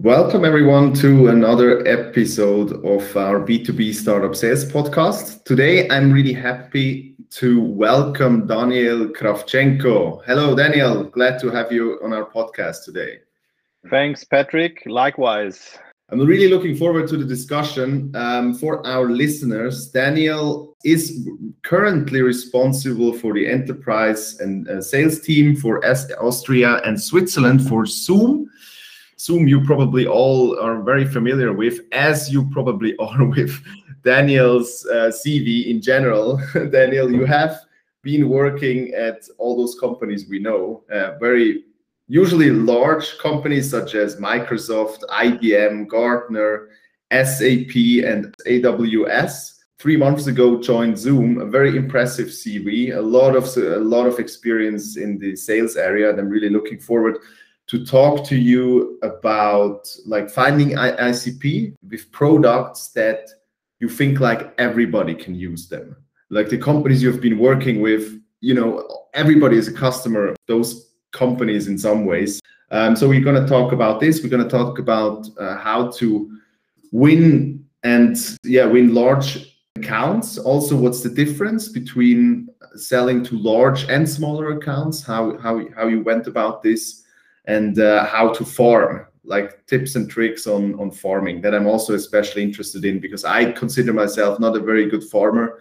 [0.00, 5.44] Welcome, everyone, to another episode of our B2B Startup Sales Podcast.
[5.44, 10.22] Today, I'm really happy to welcome Daniel Kravchenko.
[10.26, 11.04] Hello, Daniel.
[11.04, 13.20] Glad to have you on our podcast today.
[13.88, 14.82] Thanks, Patrick.
[14.84, 15.78] Likewise.
[16.10, 18.14] I'm really looking forward to the discussion.
[18.14, 21.28] Um, for our listeners, Daniel is
[21.62, 28.50] currently responsible for the enterprise and uh, sales team for Austria and Switzerland for Zoom.
[29.18, 33.58] Zoom, you probably all are very familiar with, as you probably are with
[34.04, 36.38] Daniel's uh, CV in general.
[36.70, 37.60] Daniel, you have
[38.02, 41.64] been working at all those companies we know, uh, very
[42.08, 46.68] usually large companies such as Microsoft, IBM, Gartner,
[47.12, 49.52] SAP, and AWS.
[49.78, 51.40] Three months ago, joined Zoom.
[51.40, 56.10] A very impressive CV, a lot of a lot of experience in the sales area,
[56.10, 57.18] and I'm really looking forward
[57.66, 63.28] to talk to you about like finding ICP with products that
[63.80, 65.96] you think like everybody can use them.
[66.30, 71.68] Like the companies you've been working with, you know, everybody is a customer those companies
[71.68, 72.40] in some ways.
[72.70, 74.22] Um, so we're going to talk about this.
[74.22, 76.38] We're going to talk about uh, how to
[76.92, 80.36] win and yeah, win large accounts.
[80.36, 85.02] Also, what's the difference between selling to large and smaller accounts?
[85.02, 87.04] How how how you went about this?
[87.46, 91.94] and uh, how to farm like tips and tricks on on farming that i'm also
[91.94, 95.60] especially interested in because i consider myself not a very good farmer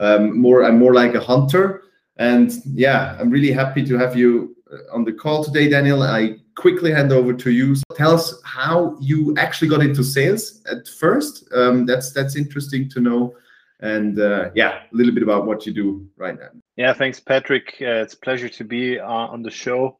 [0.00, 1.82] um, more i'm more like a hunter
[2.16, 4.53] and yeah i'm really happy to have you
[4.92, 7.76] on the call today daniel i quickly hand over to you.
[7.94, 11.48] Tell us how you actually got into sales at first.
[11.54, 13.34] Um, that's that's interesting to know.
[13.80, 16.48] And uh, yeah a little bit about what you do right now.
[16.76, 17.74] Yeah thanks patrick.
[17.80, 19.98] Uh, it's a pleasure to be uh, on the show.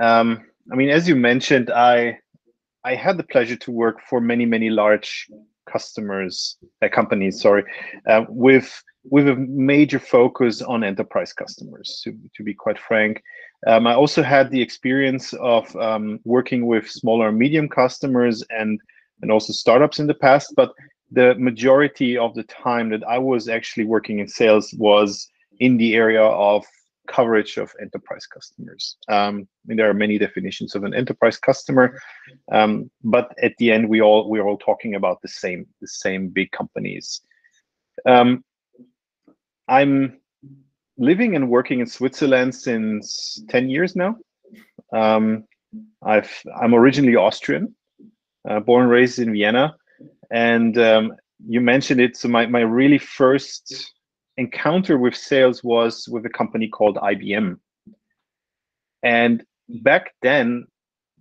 [0.00, 2.18] Um, I mean, as you mentioned, I
[2.84, 5.28] I had the pleasure to work for many many large
[5.70, 7.64] customers, uh, companies, sorry,
[8.08, 12.00] uh, with with a major focus on enterprise customers.
[12.04, 13.22] To to be quite frank,
[13.66, 18.80] um, I also had the experience of um, working with smaller and medium customers and
[19.20, 20.72] and also startups in the past, but
[21.12, 25.28] the majority of the time that I was actually working in sales was
[25.60, 26.64] in the area of
[27.06, 28.96] coverage of enterprise customers.
[29.08, 32.00] Um, mean, there are many definitions of an enterprise customer,
[32.50, 36.28] um, but at the end, we all we're all talking about the same the same
[36.28, 37.20] big companies.
[38.06, 38.44] Um,
[39.68, 40.21] I'm
[41.02, 44.16] living and working in Switzerland since ten years now.
[44.92, 45.44] Um,
[46.02, 47.74] I've I'm originally Austrian,
[48.48, 49.74] uh, born and raised in Vienna,
[50.30, 51.12] and um,
[51.46, 52.16] you mentioned it.
[52.16, 53.92] So my my really first
[54.36, 57.58] encounter with sales was with a company called IBM.
[59.02, 60.66] And back then,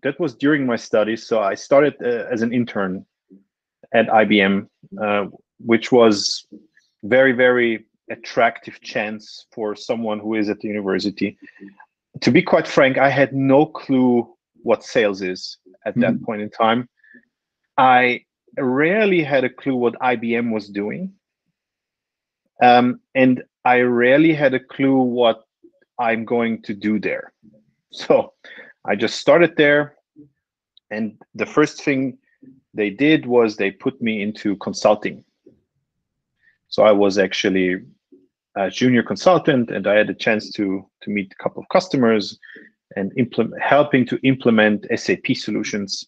[0.04, 1.28] that was during my studies.
[1.28, 3.06] So I started uh, as an intern
[3.94, 4.68] at IBM,
[5.02, 5.26] uh,
[5.60, 6.46] which was
[7.04, 11.38] very, very attractive chance for someone who is at the university.
[12.22, 14.28] To be quite frank, I had no clue
[14.64, 16.26] what sales is at that mm-hmm.
[16.26, 16.90] point in time.
[17.78, 18.26] I
[18.58, 21.14] rarely had a clue what IBM was doing.
[22.62, 25.44] Um, and I rarely had a clue what
[26.00, 27.34] I'm going to do there.
[27.92, 28.34] So
[28.86, 29.96] I just started there.
[30.90, 32.18] And the first thing
[32.74, 35.24] they did was they put me into consulting.
[36.72, 37.82] So I was actually
[38.58, 42.38] a junior consultant and I had a chance to, to meet a couple of customers
[42.96, 46.06] and implement, helping to implement SAP solutions.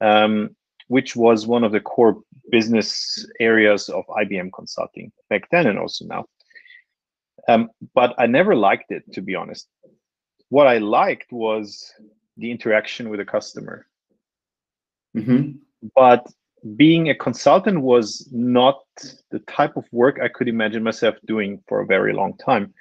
[0.00, 0.56] Um,
[0.88, 6.04] which was one of the core business areas of IBM consulting back then and also
[6.04, 6.26] now.
[7.48, 9.66] Um, but I never liked it, to be honest.
[10.50, 11.82] What I liked was
[12.36, 13.86] the interaction with the customer.
[15.16, 15.52] Mm-hmm.
[15.96, 16.26] But
[16.76, 18.80] being a consultant was not
[19.30, 22.72] the type of work I could imagine myself doing for a very long time.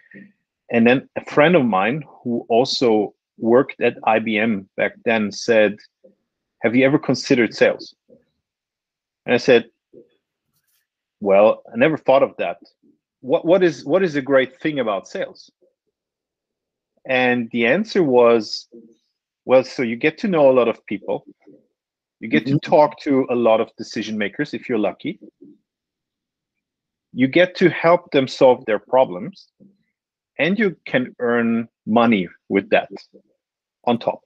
[0.71, 5.77] And then a friend of mine who also worked at IBM back then said,
[6.61, 7.95] Have you ever considered sales?
[9.25, 9.65] And I said,
[11.21, 12.57] well, I never thought of that.
[13.21, 15.51] What what is what is the great thing about sales?
[17.05, 18.67] And the answer was,
[19.45, 21.25] well, so you get to know a lot of people.
[22.21, 22.57] You get mm-hmm.
[22.57, 25.19] to talk to a lot of decision makers if you're lucky.
[27.11, 29.49] You get to help them solve their problems
[30.39, 32.89] and you can earn money with that
[33.83, 34.21] on top.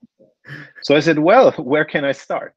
[0.83, 2.53] So I said, well, where can I start?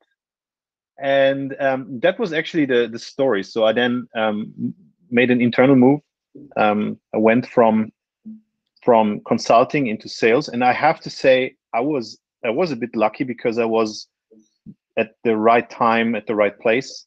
[0.98, 3.42] and um, that was actually the the story.
[3.42, 4.74] So I then um,
[5.10, 6.00] made an internal move.
[6.56, 7.92] Um, I went from
[8.82, 12.94] from consulting into sales, and I have to say I was I was a bit
[12.96, 14.08] lucky because I was
[14.98, 17.06] at the right time at the right place.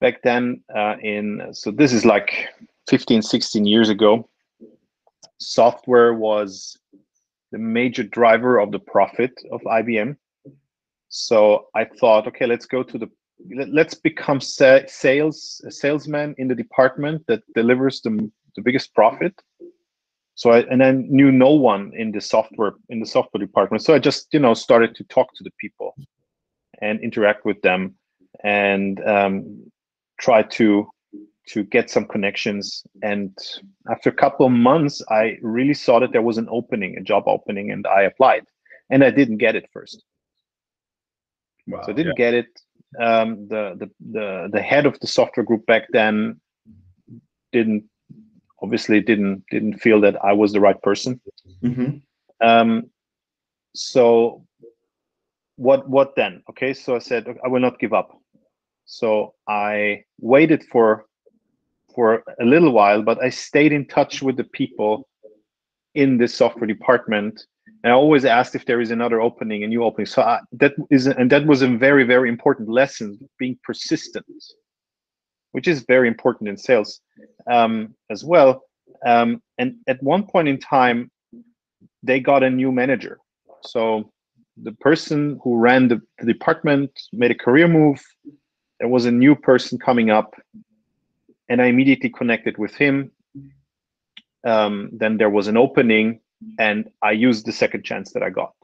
[0.00, 2.48] Back then uh, in so this is like
[2.88, 4.28] 15 16 years ago
[5.40, 6.76] software was
[7.52, 10.16] the major driver of the profit of IBM
[11.08, 13.08] so I thought okay let's go to the
[13.68, 19.34] let's become sa- sales a salesman in the department that delivers the, the biggest profit.
[20.34, 23.82] So I and I knew no one in the software in the software department.
[23.82, 25.94] So I just you know started to talk to the people
[26.80, 27.94] and interact with them
[28.44, 29.70] and um,
[30.20, 30.88] try to
[31.48, 33.36] to get some connections and
[33.90, 37.24] after a couple of months i really saw that there was an opening a job
[37.26, 38.44] opening and i applied
[38.90, 40.04] and i didn't get it first
[41.66, 42.24] wow, so i didn't yeah.
[42.24, 42.46] get it
[43.00, 46.38] um, the, the the the head of the software group back then
[47.52, 47.84] didn't
[48.62, 51.18] obviously didn't didn't feel that i was the right person
[51.62, 51.96] mm-hmm.
[52.46, 52.90] um,
[53.74, 54.44] so
[55.58, 56.42] what what then?
[56.50, 58.10] Okay so i said i will not give up.
[58.86, 61.06] So i waited for
[61.94, 65.08] for a little while but i stayed in touch with the people
[65.94, 67.34] in the software department.
[67.82, 70.06] And i always asked if there is another opening a new opening.
[70.06, 74.26] So I, that is and that was a very very important lesson being persistent
[75.52, 77.00] which is very important in sales
[77.50, 78.62] um, as well.
[79.06, 81.10] Um, and at one point in time
[82.02, 83.18] they got a new manager.
[83.62, 84.12] So
[84.62, 88.02] the person who ran the, the department made a career move.
[88.80, 90.34] There was a new person coming up,
[91.48, 93.10] and I immediately connected with him.
[94.44, 96.20] Um, then there was an opening,
[96.58, 98.54] and I used the second chance that I got,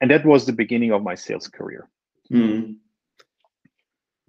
[0.00, 1.88] and that was the beginning of my sales career.
[2.32, 2.76] Mm.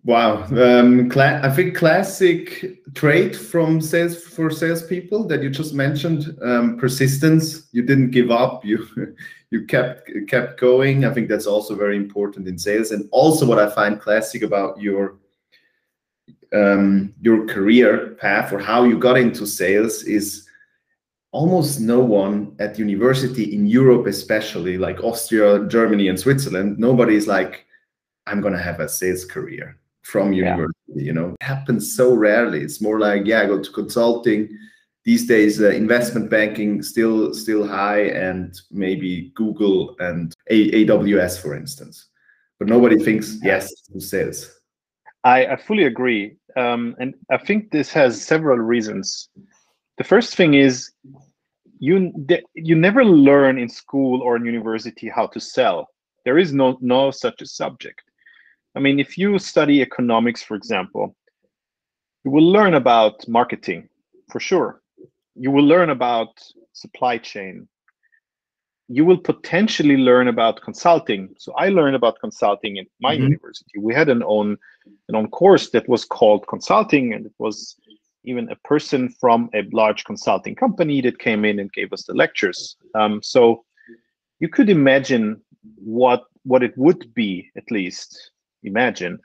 [0.05, 6.77] Wow, um, I think classic trait from sales for salespeople that you just mentioned: um,
[6.77, 7.67] persistence.
[7.73, 8.63] You didn't give up.
[8.63, 8.87] You
[9.51, 11.03] you kept kept going.
[11.03, 12.91] I think that's also very important in sales.
[12.91, 15.17] And also, what I find classic about your
[16.53, 20.47] um, your career path or how you got into sales is
[21.31, 26.79] almost no one at university in Europe, especially like Austria, Germany, and Switzerland.
[26.79, 27.65] Nobody is like,
[28.27, 29.75] I'm gonna have a sales career
[30.09, 31.03] from university yeah.
[31.03, 31.35] you know?
[31.39, 32.61] It happens so rarely.
[32.61, 34.49] It's more like yeah I go to consulting.
[35.05, 41.55] These days uh, investment banking still still high and maybe google and A- aws for
[41.55, 42.09] instance.
[42.57, 44.59] But nobody thinks yes to sales.
[45.23, 46.37] I, I fully agree.
[46.55, 49.29] Um, and i think this has several reasons.
[49.97, 50.91] The first thing is
[51.79, 51.95] you
[52.53, 55.87] you never learn in school or in university how to sell.
[56.25, 58.08] There is no no such a subject
[58.79, 61.13] I mean, if you study economics, for example,
[62.23, 63.89] you will learn about marketing
[64.31, 64.81] for sure.
[65.35, 66.29] You will learn about
[66.71, 67.67] supply chain.
[68.87, 71.27] You will potentially learn about consulting.
[71.37, 73.23] So I learned about consulting in my mm-hmm.
[73.23, 73.79] university.
[73.79, 74.57] We had an own
[75.09, 77.75] an own course that was called consulting, and it was
[78.23, 82.13] even a person from a large consulting company that came in and gave us the
[82.13, 82.77] lectures.
[82.95, 83.65] Um, so
[84.39, 85.41] you could imagine
[85.75, 88.31] what what it would be at least
[88.63, 89.19] imagine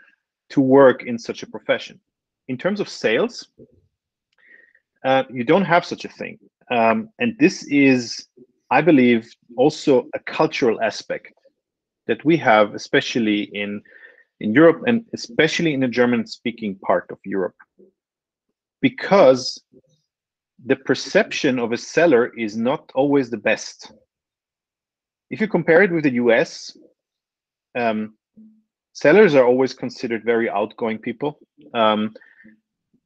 [0.51, 2.01] to work in such a profession.
[2.49, 3.49] In terms of sales,
[5.05, 6.39] uh, you don't have such a thing.
[6.71, 8.27] Um, and this is,
[8.71, 11.33] I believe, also a cultural aspect
[12.07, 13.83] that we have, especially in,
[14.41, 17.57] in Europe and especially in the German speaking part of Europe.
[18.81, 19.63] Because
[20.65, 23.93] the perception of a seller is not always the best.
[25.31, 26.77] If you compare it with the US,
[27.75, 28.15] um,
[28.95, 31.39] sellers are always considered very outgoing people.
[31.75, 32.15] Um,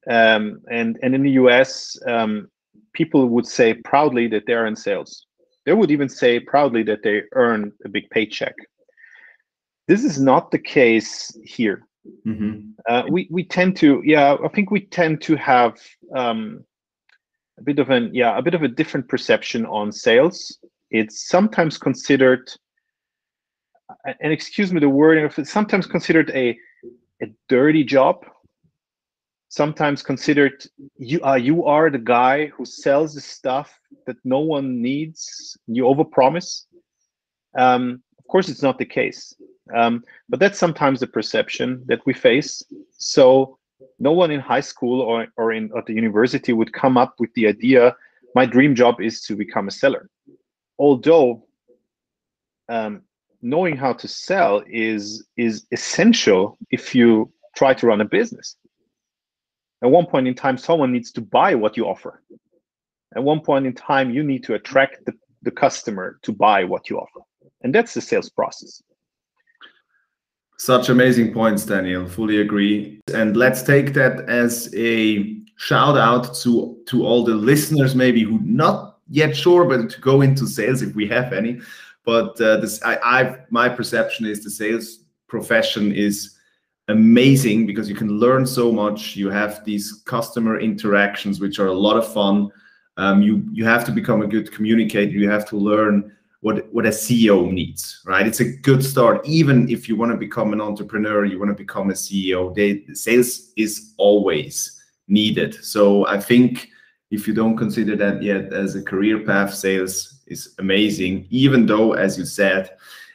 [0.09, 2.49] um, and, and in the US, um,
[2.93, 5.27] people would say proudly that they're in sales.
[5.67, 8.55] They would even say proudly that they earn a big paycheck.
[9.87, 11.83] This is not the case here.
[12.27, 12.71] Mm-hmm.
[12.89, 15.79] Uh, we we tend to yeah I think we tend to have
[16.15, 16.65] um,
[17.59, 20.59] a bit of an yeah a bit of a different perception on sales.
[20.91, 22.51] It's sometimes considered
[24.05, 26.59] and excuse me the word, it's sometimes considered a
[27.23, 28.25] a dirty job.
[29.49, 30.65] Sometimes considered
[30.99, 35.57] you uh, you are the guy who sells the stuff that no one needs.
[35.67, 36.65] You overpromise.
[37.57, 39.35] Um, of course, it's not the case,
[39.75, 42.63] um, but that's sometimes the perception that we face.
[42.99, 43.59] So
[43.99, 47.33] no one in high school or, or in at the university would come up with
[47.35, 47.95] the idea
[48.35, 50.09] my dream job is to become a seller
[50.79, 51.45] although
[52.69, 53.03] um,
[53.43, 58.57] knowing how to sell is is essential if you try to run a business
[59.83, 62.23] at one point in time someone needs to buy what you offer
[63.15, 66.91] At one point in time, you need to attract the, the customer to buy what
[66.91, 67.21] you offer.
[67.63, 68.83] And that's the sales process.
[70.59, 72.07] Such amazing points, Daniel.
[72.07, 73.01] Fully agree.
[73.15, 78.41] And let's take that as a shout out to to all the listeners, maybe who
[78.41, 81.61] not yet sure, but to go into sales if we have any.
[82.09, 86.39] But uh, this, I, I've my perception is the sales profession is
[86.89, 89.15] amazing because you can learn so much.
[89.15, 92.51] You have these customer interactions, which are a lot of fun.
[92.97, 95.13] Um, you you have to become a good communicator.
[95.13, 96.11] You have to learn
[96.41, 98.27] what what a CEO needs, right?
[98.27, 99.21] It's a good start.
[99.27, 102.55] Even if you want to become an entrepreneur, you want to become a CEO.
[102.55, 105.63] They, sales is always needed.
[105.63, 106.71] So I think
[107.11, 111.27] if you don't consider that yet as a career path, sales is amazing.
[111.31, 112.71] Even though, as you said,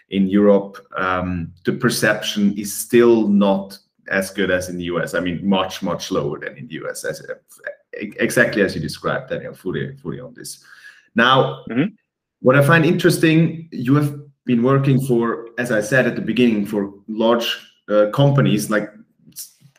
[0.10, 3.78] in Europe, um, the perception is still not
[4.10, 5.14] as good as in the US.
[5.14, 7.04] I mean, much much lower than in the US.
[7.04, 7.26] As
[7.94, 9.54] exactly as you described, Daniel.
[9.54, 10.64] Fully fully on this.
[11.16, 11.64] Now.
[11.70, 11.96] Mm-hmm
[12.44, 16.66] what I find interesting, you have been working for, as I said at the beginning,
[16.66, 17.58] for large
[17.90, 18.90] uh, companies like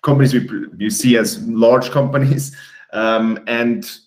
[0.02, 2.56] companies we you see as large companies,
[2.94, 3.98] um, and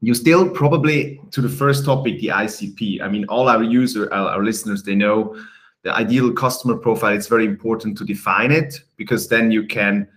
[0.00, 3.00] you still probably to the first topic, the ICP.
[3.00, 5.36] I mean, all our user, our, our listeners, they know
[5.82, 7.14] the ideal customer profile.
[7.14, 10.08] It's very important to define it because then you can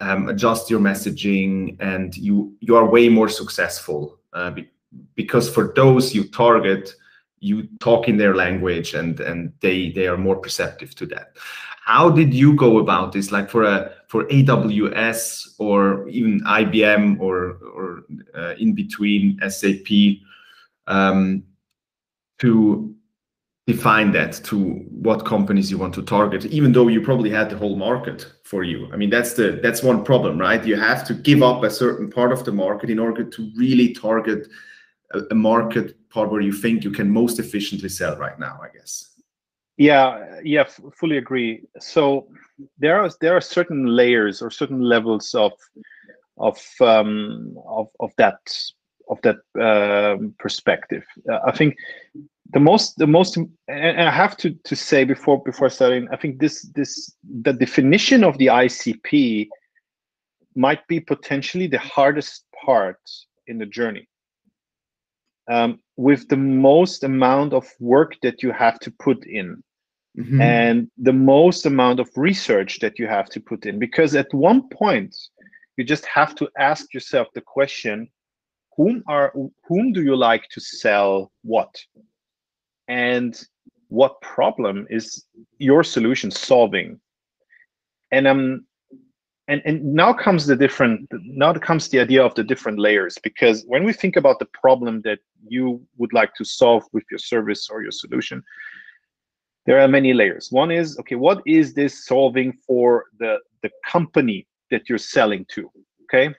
[0.00, 4.68] um, adjust your messaging and you you are way more successful uh, be,
[5.14, 6.94] because for those you target
[7.38, 11.36] you talk in their language and and they they are more perceptive to that
[11.84, 13.32] how did you go about this?
[13.32, 19.88] Like for a for aws or even ibm or or uh, in between sap
[20.86, 21.42] um,
[22.38, 22.94] to
[23.66, 24.58] define that to
[24.90, 28.64] what companies you want to target even though you probably had the whole market for
[28.64, 28.88] you?
[28.92, 30.64] I mean that's the that's one problem right?
[30.64, 33.92] You have to give up a certain part of the market in order to really
[33.92, 34.48] target
[35.12, 38.68] a, a market part where you think you can most efficiently sell right now i
[38.76, 39.11] guess
[39.76, 40.64] yeah yeah
[40.98, 41.62] fully agree.
[41.78, 42.28] So
[42.78, 45.52] there are there are certain layers or certain levels of
[46.38, 48.40] of um of, of that
[49.08, 51.04] of that uh, perspective.
[51.30, 51.76] Uh, i think
[52.52, 56.38] the most the most and i have to to say before before starting i think
[56.38, 59.48] this this the definition of the icp
[60.54, 63.00] might be potentially the hardest part
[63.46, 64.08] in the journey.
[65.50, 69.62] Um, with the most amount of work that you have to put in
[70.18, 70.40] mm-hmm.
[70.40, 73.78] and the most amount of research that you have to put in.
[73.78, 75.14] Because at one point
[75.76, 78.08] you just have to ask yourself the question
[78.76, 79.32] whom are
[79.68, 81.74] whom do you like to sell what?
[82.88, 83.38] And
[83.88, 85.24] what problem is
[85.58, 87.00] your solution solving?
[88.10, 88.66] And um
[89.48, 93.64] and and now comes the different now comes the idea of the different layers because
[93.66, 95.18] when we think about the problem that
[95.48, 98.42] you would like to solve with your service or your solution
[99.64, 100.50] there are many layers.
[100.50, 105.70] One is okay what is this solving for the the company that you're selling to
[106.04, 106.34] okay?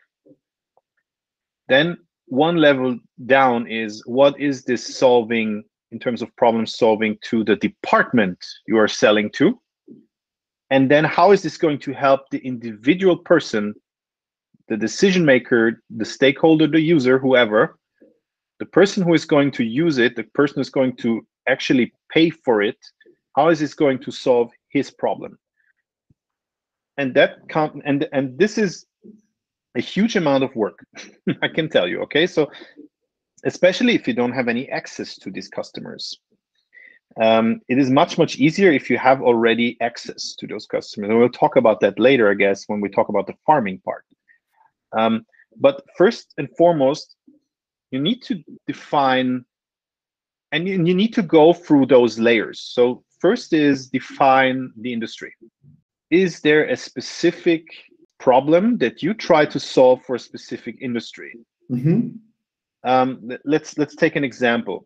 [1.68, 7.44] Then one level down is what is this solving in terms of problem solving to
[7.44, 9.60] the department you are selling to
[10.74, 13.74] and then how is this going to help the individual person
[14.70, 17.78] the decision maker the stakeholder the user whoever
[18.60, 22.30] the person who is going to use it the person who's going to actually pay
[22.30, 22.78] for it
[23.36, 25.38] how is this going to solve his problem?
[26.98, 28.86] And that count and and this is
[29.76, 30.78] a huge amount of work
[31.42, 32.28] i can tell you okay?
[32.28, 32.52] So
[33.46, 36.20] especially if you don't have any access to these customers
[37.22, 41.10] um, it is much much easier if you have already access to those customers.
[41.10, 44.06] And we'll talk about that later i guess when we talk about the farming part.
[44.98, 45.26] Um,
[45.60, 47.16] but first and foremost
[47.92, 49.46] you need to define
[50.52, 52.60] and you, you need to go through those layers.
[52.60, 55.34] So first is define the industry.
[56.12, 57.64] Is there a specific
[58.20, 61.34] problem that you try to solve for a specific industry?
[61.72, 62.10] Mm-hmm.
[62.84, 64.86] um, let's let's take an example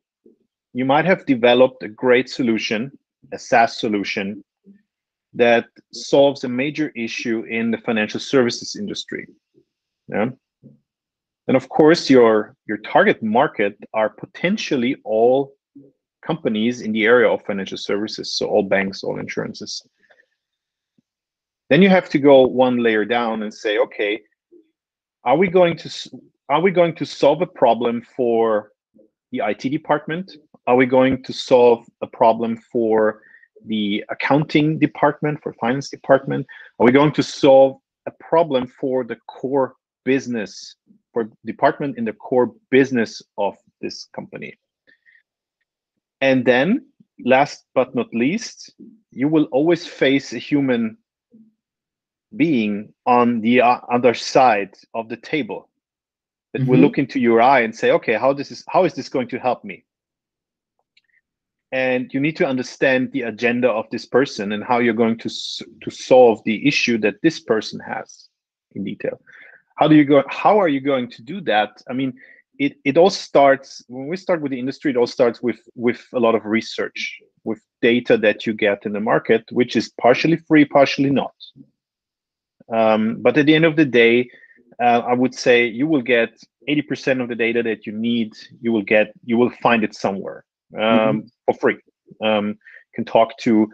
[0.77, 2.91] you might have developed a great solution,
[3.34, 4.43] a SaaS solution
[5.34, 9.25] that solves a major issue in the financial services industry.
[10.07, 10.29] Yeah.
[11.48, 15.55] And of course, your your target market are potentially all
[16.22, 19.81] companies in the area of financial services, so all banks, all insurances.
[21.72, 24.22] Then you have to go one layer down and say, okay,
[25.24, 25.89] are we going to
[26.50, 28.72] are we going to solve a problem for
[29.31, 30.38] the IT department?
[30.67, 33.21] Are we going to solve a problem for
[33.65, 36.45] the accounting department, for finance department?
[36.79, 39.75] Are we going to solve a problem for the core
[40.07, 40.75] business,
[41.13, 44.57] for department in the core business of this company.
[46.21, 46.88] And then,
[47.25, 48.74] last but not least,
[49.12, 50.97] you will always face a human
[52.36, 55.69] being on the other side of the table
[56.53, 56.71] that mm-hmm.
[56.71, 59.27] will look into your eye and say, okay, how this is how is this going
[59.27, 59.83] to help me?
[61.71, 65.29] And you need to understand the agenda of this person and how you're going to
[65.29, 68.29] to solve the issue that this person has
[68.74, 69.19] in detail.
[69.75, 70.24] How do you go?
[70.29, 71.81] How are you going to do that?
[71.89, 72.13] I mean,
[72.57, 74.91] it it all starts when we start with the industry.
[74.91, 78.93] It all starts with with a lot of research, with data that you get in
[78.93, 81.36] the market, which is partially free, partially not.
[82.74, 84.29] Um, but at the end of the day,
[84.81, 86.29] uh, I would say you will get
[86.69, 88.33] 80% of the data that you need.
[88.62, 90.43] You will get, you will find it somewhere
[90.75, 91.19] um, mm-hmm.
[91.45, 91.77] for free.
[92.24, 92.57] Um,
[92.93, 93.67] can talk to,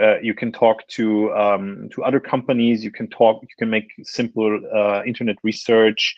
[0.00, 2.84] uh, you can talk to um, to other companies.
[2.84, 3.42] You can talk.
[3.42, 6.14] You can make simple uh, internet research.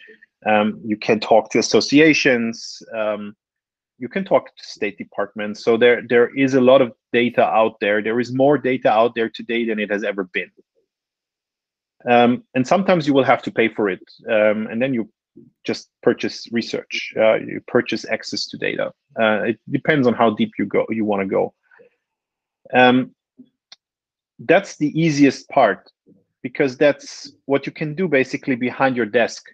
[0.47, 2.83] Um, you can talk to associations.
[2.95, 3.35] Um,
[3.99, 5.65] you can talk to state departments.
[5.65, 8.03] So there there is a lot of data out there.
[8.03, 10.51] There is more data out there today than it has ever been.
[12.09, 14.03] Um, and sometimes you will have to pay for it.
[14.29, 15.09] Um, and then you
[15.65, 17.13] just purchase research.
[17.17, 18.93] Uh, you purchase access to data.
[19.19, 20.87] Uh, it depends on how deep you go.
[20.89, 21.55] You want to go.
[22.73, 23.15] Um,
[24.39, 25.91] that's the easiest part
[26.43, 29.47] because that's what you can do basically behind your desk.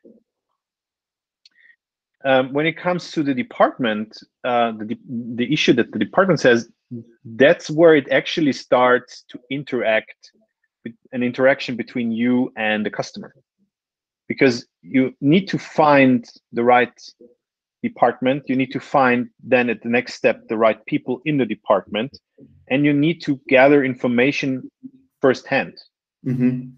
[2.24, 6.68] Um, when it comes to the department, uh, the, the issue that the department says,
[7.24, 10.32] that's where it actually starts to interact
[11.12, 13.34] an interaction between you and the customer
[14.30, 16.96] because you need to find the right
[17.82, 21.48] department you need to find then at the next step the right people in the
[21.56, 22.16] department
[22.68, 24.70] and you need to gather information
[25.20, 25.74] firsthand.
[26.24, 26.68] Mm-hmm.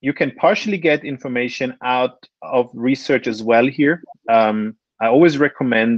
[0.00, 3.96] you can partially get information out of research as well here.
[4.36, 4.58] Um,
[5.02, 5.96] i always recommend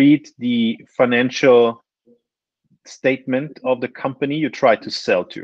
[0.00, 0.60] read the
[1.00, 1.60] financial
[2.96, 5.42] statement of the company you try to sell to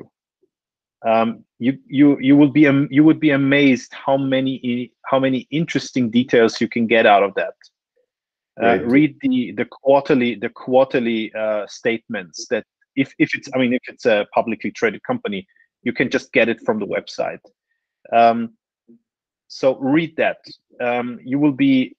[1.07, 5.47] um, you you you will be um, you would be amazed how many how many
[5.51, 7.55] interesting details you can get out of that.
[8.63, 8.87] Uh, right.
[8.87, 12.65] Read the the quarterly the quarterly uh, statements that
[12.97, 15.47] if if it's I mean if it's a publicly traded company,
[15.83, 17.41] you can just get it from the website.
[18.13, 18.55] Um,
[19.49, 20.39] so read that.
[20.81, 21.97] Um, you will be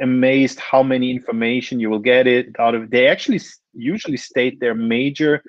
[0.00, 2.90] amazed how many information you will get it out of.
[2.90, 3.40] They actually
[3.72, 5.42] usually state their major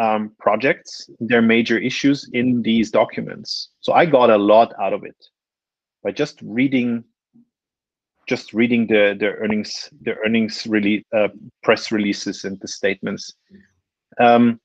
[0.00, 3.70] um, projects, their major issues in these documents.
[3.80, 5.16] So I got a lot out of it
[6.02, 7.04] by just reading,
[8.28, 11.28] just reading the the earnings the earnings really uh,
[11.62, 13.34] press releases and the statements.
[14.18, 14.60] Um,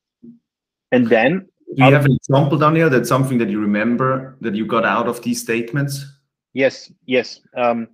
[0.91, 2.89] and then, do you have an example, Daniel?
[2.89, 6.05] That's something that you remember that you got out of these statements.
[6.53, 7.39] Yes, yes.
[7.55, 7.89] Um,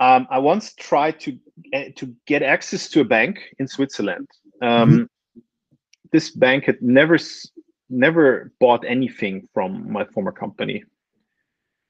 [0.00, 1.38] um, I once tried to
[1.74, 4.28] uh, to get access to a bank in Switzerland.
[4.62, 5.04] Um, mm-hmm
[6.12, 7.18] this bank had never
[7.90, 10.84] never bought anything from my former company.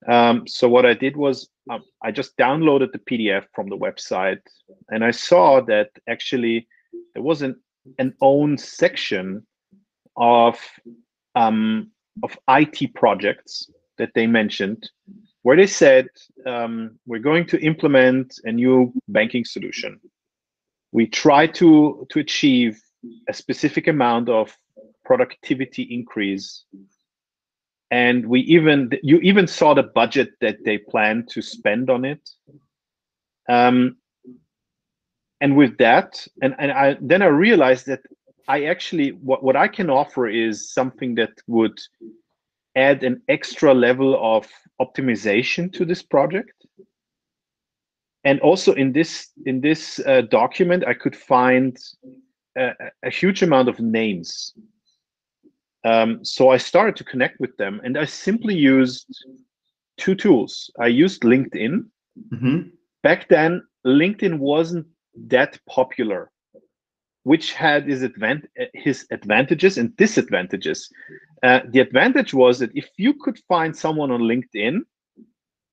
[0.06, 4.40] Um, so what I did was um, I just downloaded the PDF from the website,
[4.90, 6.68] and I saw that actually
[7.14, 7.56] there was an
[7.98, 9.46] an own section
[10.16, 10.58] of
[11.34, 11.90] um,
[12.22, 14.88] of IT projects that they mentioned,
[15.42, 16.06] where they said
[16.46, 20.00] um, we're going to implement a new banking solution.
[20.92, 22.80] We try to to achieve
[23.28, 24.56] a specific amount of
[25.04, 26.64] productivity increase.
[27.90, 32.28] And we even you even saw the budget that they plan to spend on it.
[33.48, 33.96] Um,
[35.40, 38.00] and with that and, and i then i realized that
[38.48, 41.78] i actually what, what i can offer is something that would
[42.76, 44.46] add an extra level of
[44.80, 46.52] optimization to this project.
[48.24, 51.76] And also in this in this uh, document i could find
[52.58, 54.54] a, a huge amount of names.
[55.84, 59.06] Um, so I started to connect with them, and I simply used
[59.96, 60.70] two tools.
[60.80, 61.86] I used LinkedIn.
[62.32, 62.58] Mm-hmm.
[63.02, 64.86] Back then, LinkedIn wasn't
[65.26, 66.30] that popular,
[67.22, 70.88] which had his, advan- his advantages and disadvantages.
[71.42, 74.80] Uh, the advantage was that if you could find someone on LinkedIn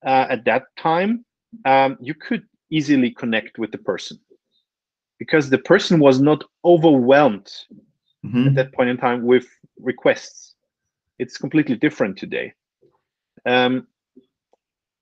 [0.06, 1.24] uh, at that time,
[1.64, 4.18] um, you could easily connect with the person
[5.18, 7.50] because the person was not overwhelmed
[8.24, 8.48] mm-hmm.
[8.48, 9.46] at that point in time with
[9.78, 10.54] requests.
[11.18, 12.52] It's completely different today.
[13.46, 13.86] Um,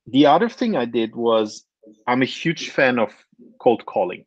[0.07, 1.64] the other thing I did was
[2.07, 3.11] I'm a huge fan of
[3.59, 4.24] cold calling.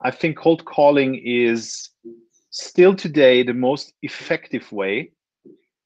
[0.00, 1.90] I think cold calling is
[2.50, 5.12] still today the most effective way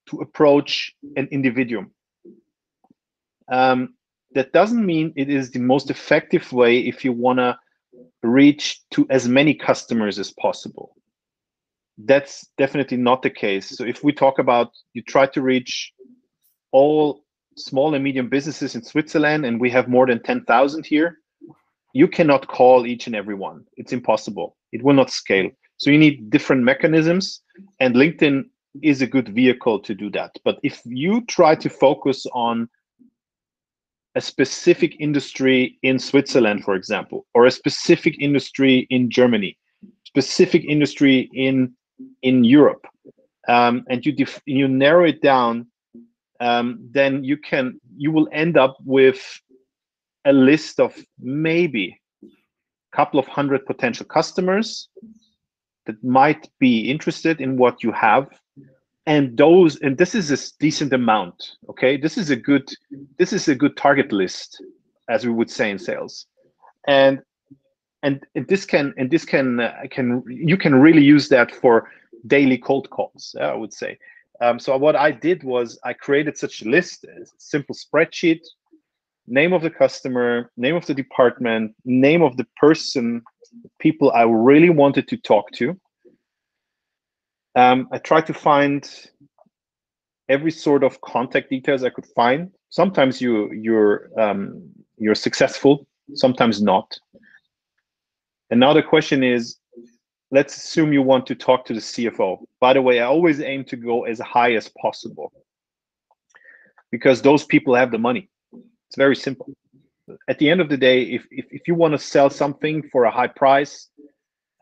[0.09, 1.87] to approach an individual.
[3.51, 3.95] Um,
[4.35, 7.59] that doesn't mean it is the most effective way if you want to
[8.23, 10.95] reach to as many customers as possible.
[11.99, 13.77] That's definitely not the case.
[13.77, 15.93] So if we talk about you try to reach
[16.73, 17.25] all
[17.57, 21.19] small and medium businesses in Switzerland, and we have more than 10,000 here,
[21.93, 23.65] you cannot call each and every one.
[23.77, 24.57] It's impossible.
[24.73, 25.51] It will not scale.
[25.77, 27.43] So you need different mechanisms,
[27.81, 28.45] and LinkedIn
[28.83, 30.35] is a good vehicle to do that.
[30.45, 32.69] But if you try to focus on
[34.15, 39.57] a specific industry in Switzerland, for example, or a specific industry in Germany,
[40.05, 41.75] specific industry in
[42.23, 42.87] in Europe,
[43.49, 45.67] um, and you def- you narrow it down,
[46.41, 49.41] um, then you can you will end up with
[50.25, 54.89] a list of maybe a couple of hundred potential customers
[55.87, 58.29] that might be interested in what you have
[59.07, 61.97] and those and this is a decent amount okay?
[61.97, 62.69] This is a good
[63.19, 64.63] this is a good target list
[65.09, 66.27] as we would say in sales.
[66.87, 67.21] And
[68.03, 71.89] and this can and this can uh, can you can really use that for
[72.27, 73.99] daily cold calls i would say.
[74.41, 78.41] Um, so what i did was i created such a list a simple spreadsheet
[79.27, 83.23] name of the customer name of the department name of the person
[83.79, 85.79] people i really wanted to talk to
[87.55, 88.89] um, I tried to find
[90.29, 92.51] every sort of contact details I could find.
[92.71, 94.63] Sometimes you you're um,
[94.99, 96.99] you're successful, sometimes not.
[98.51, 99.57] And now the question is,
[100.31, 102.39] let's assume you want to talk to the CFO.
[102.61, 105.33] By the way, I always aim to go as high as possible
[106.91, 108.29] because those people have the money.
[108.53, 109.55] It's very simple.
[110.29, 113.05] At the end of the day, if if, if you want to sell something for
[113.05, 113.89] a high price,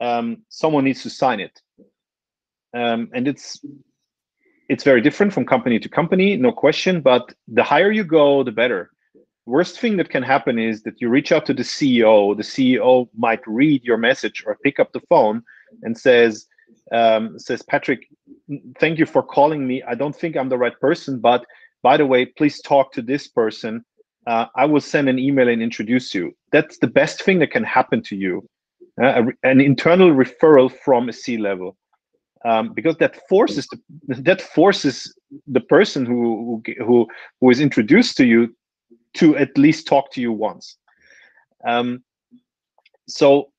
[0.00, 1.61] um, someone needs to sign it
[2.74, 3.61] um, and it's
[4.68, 7.00] it's very different from company to company, no question.
[7.00, 8.90] But the higher you go, the better.
[9.46, 12.37] Worst thing that can happen is that you reach out to the CEO.
[12.37, 15.42] The CEO might read your message or pick up the phone
[15.83, 16.46] and says,
[16.92, 18.06] um, "says Patrick,
[18.78, 19.83] thank you for calling me.
[19.83, 21.44] I don't think I'm the right person, but
[21.83, 23.85] by the way, please talk to this person.
[24.26, 26.37] Uh, I will send an email and introduce you.
[26.52, 28.46] That's the best thing that can happen to you.
[29.02, 31.76] Uh, an internal referral from a C level
[32.44, 35.14] um, because that forces the, that forces
[35.46, 37.07] the person who, who
[37.40, 38.55] who is introduced to you
[39.14, 40.76] to at least talk to you once.
[41.64, 42.03] Um,
[43.09, 43.50] so,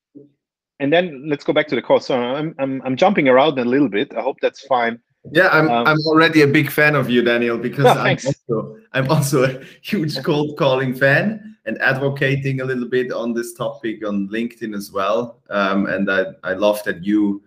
[0.80, 2.00] and then let's go back to the call.
[2.00, 4.14] So I'm I'm I'm jumping around a little bit.
[4.16, 4.98] I hope that's fine.
[5.30, 8.76] Yeah, I'm um, I'm already a big fan of you, Daniel, because oh, I'm also
[8.92, 14.04] I'm also a huge cold calling fan and advocating a little bit on this topic
[14.04, 15.40] on LinkedIn as well.
[15.50, 17.44] Um, and I I love that you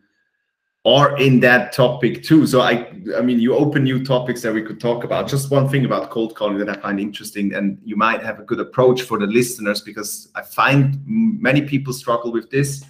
[0.86, 2.46] are in that topic too.
[2.46, 5.28] So I, I mean, you open new topics that we could talk about.
[5.28, 8.44] Just one thing about cold calling that I find interesting, and you might have a
[8.44, 12.86] good approach for the listeners because I find many people struggle with this.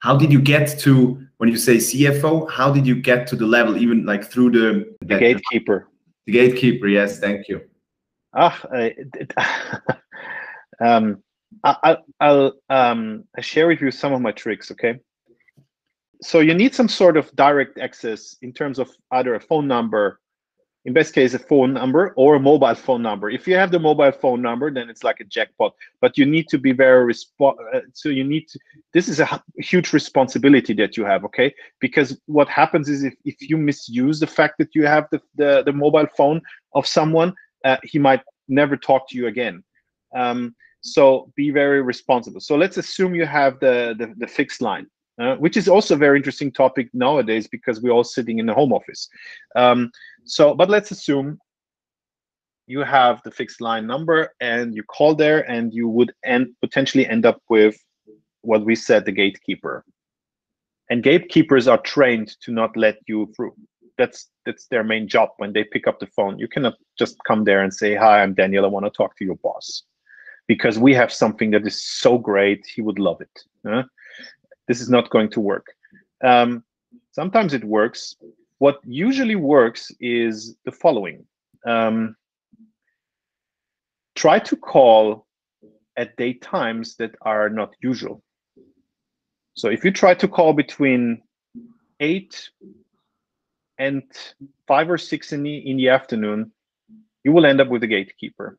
[0.00, 2.50] How did you get to when you say CFO?
[2.50, 5.88] How did you get to the level, even like through the, the gatekeeper?
[6.26, 6.88] The gatekeeper.
[6.88, 7.62] Yes, thank you.
[8.34, 8.62] Ah,
[10.80, 11.22] um,
[11.64, 14.70] I, I'll um, I share with you some of my tricks.
[14.70, 14.98] Okay
[16.22, 20.20] so you need some sort of direct access in terms of either a phone number
[20.84, 23.30] in best case a phone number or a mobile phone number.
[23.30, 26.48] If you have the mobile phone number then it's like a jackpot but you need
[26.48, 28.58] to be very respo- uh, so you need to
[28.92, 31.54] this is a huge responsibility that you have okay?
[31.80, 35.62] Because what happens is if, if you misuse the fact that you have the the,
[35.64, 36.40] the mobile phone
[36.74, 39.62] of someone uh, he might never talk to you again.
[40.14, 42.40] Um, so be very responsible.
[42.40, 44.88] So let's assume you have the, the, the fixed line
[45.20, 48.54] uh, which is also a very interesting topic nowadays because we're all sitting in the
[48.54, 49.08] home office.
[49.56, 49.90] Um,
[50.24, 51.38] so, but let's assume
[52.66, 57.06] you have the fixed line number and you call there and you would end potentially
[57.06, 57.76] end up with
[58.42, 59.84] what we said the gatekeeper.
[60.90, 63.54] And gatekeepers are trained to not let you through.
[63.98, 66.38] That's that's their main job when they pick up the phone.
[66.38, 68.64] You cannot just come there and say, "Hi, I'm Daniel.
[68.64, 69.84] I want to talk to your boss,"
[70.48, 72.66] because we have something that is so great.
[72.66, 73.44] He would love it.
[73.70, 73.84] Uh?
[74.72, 75.66] This is not going to work.
[76.24, 76.64] Um,
[77.10, 78.16] sometimes it works.
[78.56, 81.26] What usually works is the following.
[81.66, 82.16] Um,
[84.14, 85.26] try to call
[85.98, 88.22] at date times that are not usual.
[89.52, 91.20] So if you try to call between
[92.00, 92.48] 8
[93.76, 94.02] and
[94.68, 96.50] 5 or 6 in the, in the afternoon,
[97.24, 98.58] you will end up with a gatekeeper.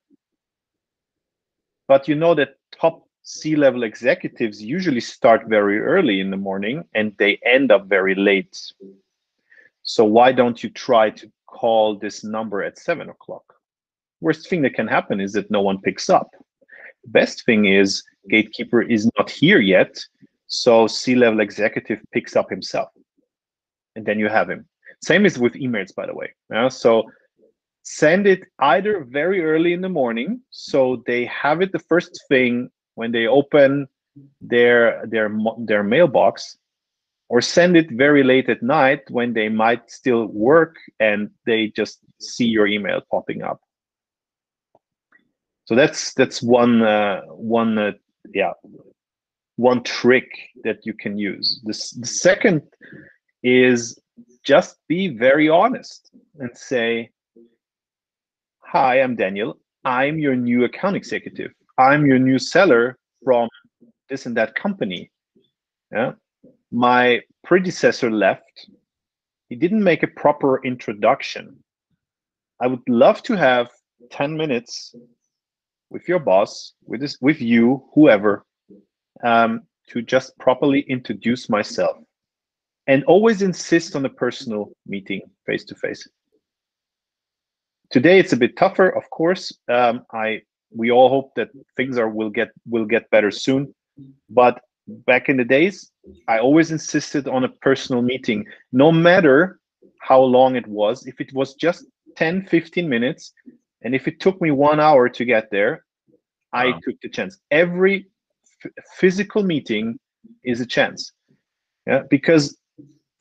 [1.87, 7.15] But you know that top C-level executives usually start very early in the morning and
[7.17, 8.57] they end up very late.
[9.83, 13.43] So why don't you try to call this number at seven o'clock?
[14.23, 16.29] worst thing that can happen is that no one picks up.
[17.07, 19.99] Best thing is gatekeeper is not here yet,
[20.47, 22.89] so C-level executive picks up himself,
[23.95, 24.65] and then you have him.
[25.03, 26.33] Same is with emails, by the way.
[26.49, 26.69] Yeah?
[26.69, 27.03] So
[27.83, 32.69] send it either very early in the morning, so they have it the first thing
[32.95, 33.87] when they open
[34.41, 36.57] their their their mailbox,
[37.29, 41.99] or send it very late at night when they might still work and they just
[42.19, 43.61] see your email popping up.
[45.65, 47.91] So that's that's one uh, one uh,
[48.33, 48.53] yeah
[49.55, 50.29] one trick
[50.63, 51.61] that you can use.
[51.63, 52.63] This, the second
[53.43, 53.99] is
[54.43, 57.09] just be very honest and say,
[58.59, 59.57] Hi, I'm Daniel.
[59.85, 61.51] I'm your new account executive.
[61.77, 63.49] I'm your new seller from
[64.09, 65.11] this and that company.
[65.91, 66.13] Yeah.
[66.71, 68.67] My predecessor left.
[69.49, 71.63] He didn't make a proper introduction.
[72.59, 73.69] I would love to have
[74.11, 74.95] 10 minutes
[75.89, 78.45] with your boss, with this, with you, whoever,
[79.23, 81.97] um, to just properly introduce myself
[82.87, 86.07] and always insist on a personal meeting face to face.
[87.91, 89.55] Today it's a bit tougher, of course.
[89.69, 90.41] Um, I
[90.75, 93.73] we all hope that things are will get will get better soon,
[94.29, 95.91] but back in the days,
[96.27, 99.59] I always insisted on a personal meeting, no matter
[99.99, 101.05] how long it was.
[101.07, 101.85] If it was just
[102.17, 103.33] 10, 15 minutes,
[103.81, 105.85] and if it took me one hour to get there,
[106.53, 106.59] wow.
[106.59, 107.39] I took the chance.
[107.51, 108.07] Every
[108.97, 109.99] physical meeting
[110.43, 111.11] is a chance.
[111.87, 112.57] Yeah, because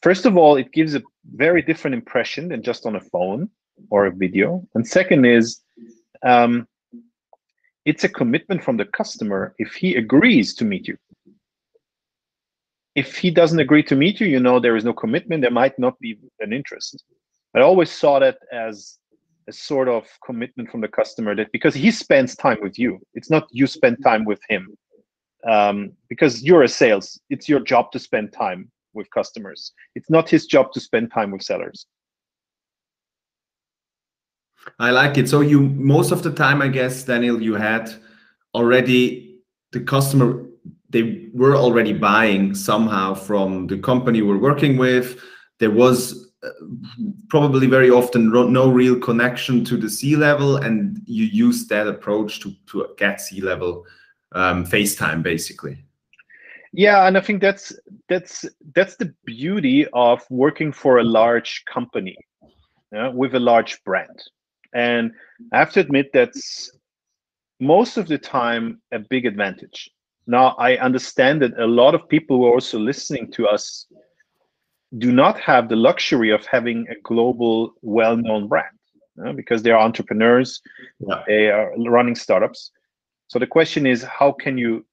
[0.03, 1.03] first of all, it gives a
[1.35, 3.51] very different impression than just on a phone
[3.91, 4.65] or a video.
[4.75, 5.61] And second is,
[6.25, 6.69] um,
[7.85, 10.97] it's a commitment from the customer if he agrees to meet you.
[12.95, 15.43] If he doesn't agree to meet you, you know there is no commitment.
[15.43, 17.03] There might not be an interest.
[17.55, 18.99] I always saw that as
[19.49, 23.31] a sort of commitment from the customer that because he spends time with you, it's
[23.31, 24.77] not you spend time with him
[25.49, 30.29] um, because you're a sales it's your job to spend time with customers it's not
[30.29, 31.87] his job to spend time with sellers
[34.79, 37.93] i like it so you most of the time i guess daniel you had
[38.55, 39.39] already
[39.73, 40.45] the customer
[40.91, 45.19] they were already buying somehow from the company we're working with
[45.59, 46.49] there was uh,
[47.29, 52.41] probably very often no real connection to the C level and you use that approach
[52.41, 53.87] to, to get C level
[54.33, 55.85] um, FaceTime, basically.
[56.73, 57.73] Yeah, and I think that's
[58.09, 58.45] that's
[58.75, 62.17] that's the beauty of working for a large company
[62.93, 64.23] yeah, with a large brand.
[64.75, 65.13] And
[65.53, 66.71] I have to admit that's
[67.61, 69.91] most of the time a big advantage.
[70.27, 73.87] Now I understand that a lot of people who are also listening to us
[74.99, 78.77] do not have the luxury of having a global, well-known brand
[79.35, 80.61] because they are entrepreneurs,
[81.01, 81.23] yeah.
[81.27, 82.71] they are running startups.
[83.29, 84.85] So the question is, how can you,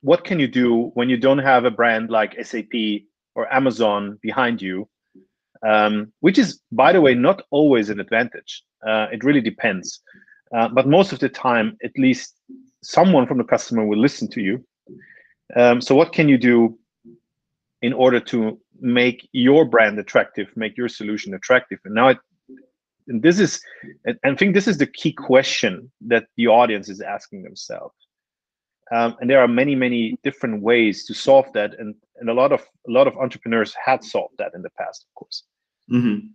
[0.00, 2.72] what can you do when you don't have a brand like SAP
[3.34, 4.88] or Amazon behind you?
[5.66, 8.62] Um, which is, by the way, not always an advantage.
[8.86, 10.00] Uh, it really depends.
[10.54, 12.34] Uh, but most of the time, at least
[12.82, 14.64] someone from the customer will listen to you.
[15.56, 16.78] Um, so what can you do
[17.82, 21.78] in order to make your brand attractive, make your solution attractive?
[21.84, 22.18] And now it
[23.08, 23.60] and this is
[24.04, 27.94] and i think this is the key question that the audience is asking themselves
[28.92, 32.52] um, and there are many many different ways to solve that and and a lot
[32.52, 35.44] of a lot of entrepreneurs had solved that in the past of course
[35.90, 36.26] mm-hmm.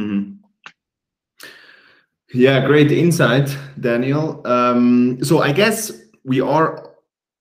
[0.00, 0.32] Mm-hmm.
[2.32, 5.92] Yeah great insight daniel um, so i guess
[6.24, 6.90] we are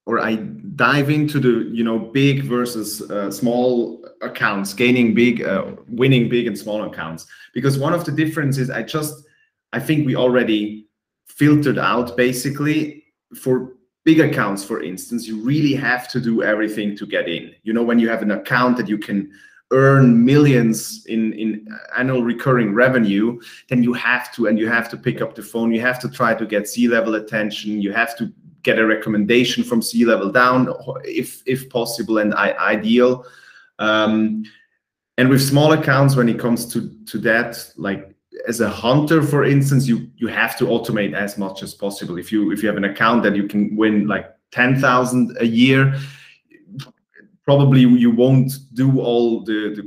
[0.10, 0.38] or I
[0.75, 6.47] dive into the you know big versus uh, small accounts, gaining big, uh, winning big
[6.47, 7.28] and small accounts.
[7.54, 9.23] Because one of the differences, I just
[9.71, 10.88] I think we already
[11.28, 13.04] filtered out basically
[13.36, 13.73] for
[14.04, 17.54] big accounts, for instance, you really have to do everything to get in.
[17.62, 19.32] You know, when you have an account that you can
[19.71, 24.97] earn millions in in annual recurring revenue then you have to and you have to
[24.97, 28.17] pick up the phone you have to try to get c level attention you have
[28.17, 33.25] to get a recommendation from C level down, if if possible and ideal.
[33.79, 34.43] Um,
[35.17, 38.15] and with small accounts, when it comes to to that, like
[38.47, 42.17] as a hunter, for instance, you you have to automate as much as possible.
[42.17, 45.45] If you if you have an account that you can win like ten thousand a
[45.45, 45.95] year,
[47.49, 49.83] probably you won't do all the the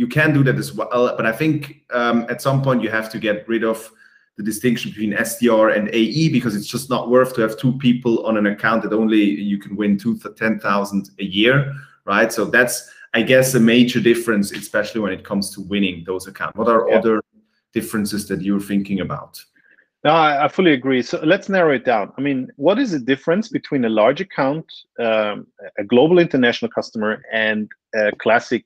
[0.00, 1.14] you can do that as well.
[1.16, 1.58] But I think
[2.00, 3.78] um, at some point you have to get rid of
[4.36, 8.26] the distinction between SDR and AE because it's just not worth to have two people
[8.26, 11.72] on an account that only you can win two ten thousand a year,
[12.04, 12.30] right?
[12.30, 12.76] So that's
[13.14, 16.58] I guess a major difference, especially when it comes to winning those accounts.
[16.58, 16.98] What are yeah.
[16.98, 17.22] other
[17.72, 19.42] differences that you're thinking about?
[20.08, 21.02] No, I, I, fully agree.
[21.02, 22.14] So let's narrow it down.
[22.16, 24.64] I mean, what is the difference between a large account,
[24.98, 28.64] um, a global international customer, and a classic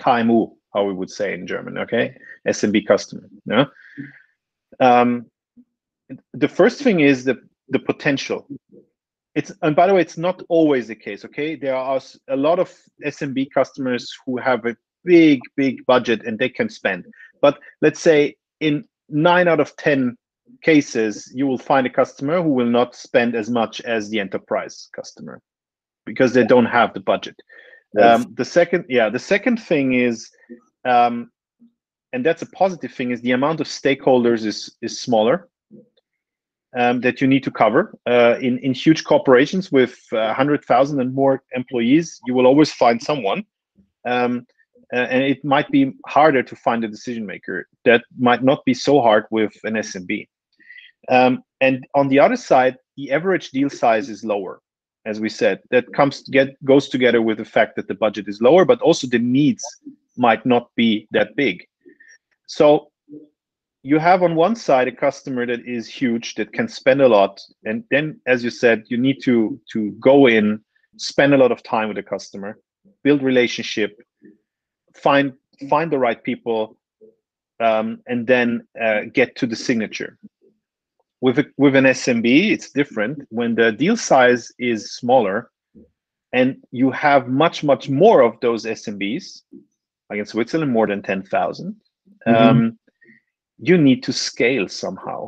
[0.00, 2.16] KMU, how we would say in German, okay?
[2.48, 3.22] SMB customer.
[3.46, 3.66] Yeah.
[4.80, 5.26] Um,
[6.34, 7.36] the first thing is the
[7.68, 8.48] the potential.
[9.36, 11.24] It's and by the way, it's not always the case.
[11.24, 12.68] Okay, there are a lot of
[13.06, 17.06] SMB customers who have a big, big budget and they can spend.
[17.40, 20.16] But let's say in nine out of ten
[20.62, 24.88] cases, you will find a customer who will not spend as much as the enterprise
[24.94, 25.40] customer
[26.06, 27.36] because they don't have the budget.
[28.00, 30.30] Um, the second, yeah, the second thing is,
[30.84, 31.30] um,
[32.12, 35.48] and that's a positive thing, is the amount of stakeholders is is smaller
[36.76, 37.98] um, that you need to cover.
[38.06, 42.72] Uh, in in huge corporations with uh, hundred thousand and more employees, you will always
[42.72, 43.44] find someone.
[44.06, 44.46] Um,
[44.92, 47.66] and it might be harder to find a decision maker.
[47.84, 50.28] That might not be so hard with an SMB.
[51.08, 54.60] Um, and on the other side, the average deal size is lower,
[55.04, 55.60] as we said.
[55.70, 59.06] That comes get goes together with the fact that the budget is lower, but also
[59.06, 59.64] the needs
[60.16, 61.64] might not be that big.
[62.46, 62.90] So
[63.82, 67.40] you have on one side a customer that is huge that can spend a lot,
[67.64, 70.60] and then, as you said, you need to to go in,
[70.96, 72.58] spend a lot of time with the customer,
[73.02, 73.98] build relationship,
[74.94, 75.32] find
[75.68, 76.76] find the right people,
[77.60, 80.18] um, and then uh, get to the signature
[81.22, 83.26] with a, with an SMB, it's different.
[83.30, 85.50] When the deal size is smaller,
[86.32, 89.42] and you have much much more of those SMBs,
[90.10, 91.76] like in Switzerland, more than ten thousand,
[92.26, 92.50] mm -hmm.
[92.50, 92.78] um,
[93.68, 95.20] you need to scale somehow.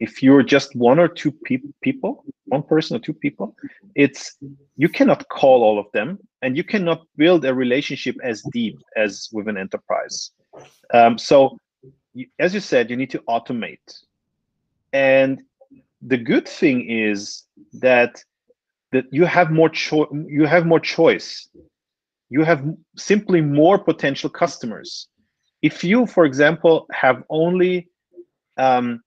[0.00, 2.12] If you're just one or two pe people,
[2.56, 3.48] one person or two people,
[3.94, 4.22] it's
[4.82, 9.28] you cannot call all of them, and you cannot build a relationship as deep as
[9.34, 10.16] with an enterprise.
[10.98, 11.58] Um, so,
[12.44, 14.07] as you said, you need to automate
[14.92, 15.42] and
[16.02, 18.22] the good thing is that
[18.92, 21.48] that you have more choice you have more choice.
[22.30, 22.62] You have
[22.96, 25.08] simply more potential customers.
[25.62, 27.88] If you for example have only
[28.56, 29.02] um,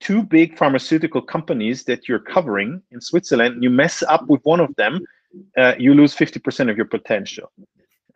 [0.00, 4.74] two big pharmaceutical companies that you're covering in switzerland you mess up with one of
[4.76, 5.00] them
[5.56, 7.52] uh, you lose 50% of your potential.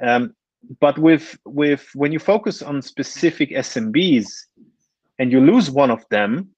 [0.03, 0.35] Um,
[0.81, 4.27] but with with when you focus on specific smbs
[5.19, 6.49] and you lose one of them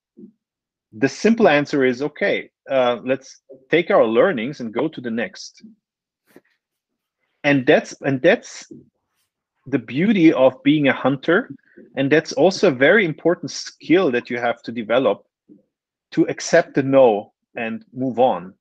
[0.98, 5.62] the simple answer is okay uh, let's take our learnings and go to the next.
[7.44, 8.70] And that's and that's
[9.66, 11.50] the beauty of being a hunter.
[11.96, 15.26] And that's also a very important skill that you have to develop
[16.12, 18.54] to accept the no and move on.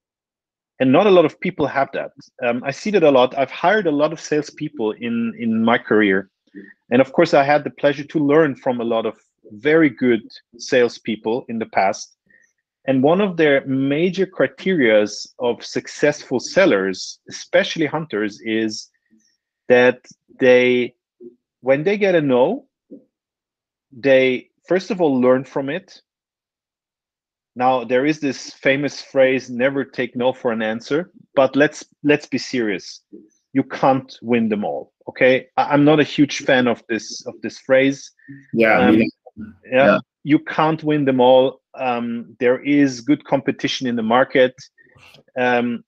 [0.80, 2.12] And not a lot of people have that.
[2.44, 3.38] Um, i see that a lot.
[3.38, 6.30] I've hired a lot of salespeople in in my career.
[6.92, 9.18] And of course i had the pleasure to learn from a lot of
[9.52, 10.22] very good
[10.58, 12.15] salespeople in the past
[12.88, 18.90] and one of their major criterias of successful sellers, especially hunters, is
[19.70, 20.06] that
[20.40, 20.94] they,
[21.62, 22.68] when they get a no,
[23.92, 26.02] they first of all learn from it.
[27.56, 32.26] Now there is this famous phrase, never take no for an answer, but let's let's
[32.26, 33.02] be serious.
[33.54, 34.92] You can't win them all.
[35.08, 35.48] Okay.
[35.56, 38.12] I'm not a huge fan of this of this phrase.
[38.54, 38.80] Yeah.
[38.80, 39.08] Um, yeah,
[39.72, 40.00] yeah.
[40.24, 44.56] You can't win them all um, there is good competition in the market.
[45.38, 45.84] Um,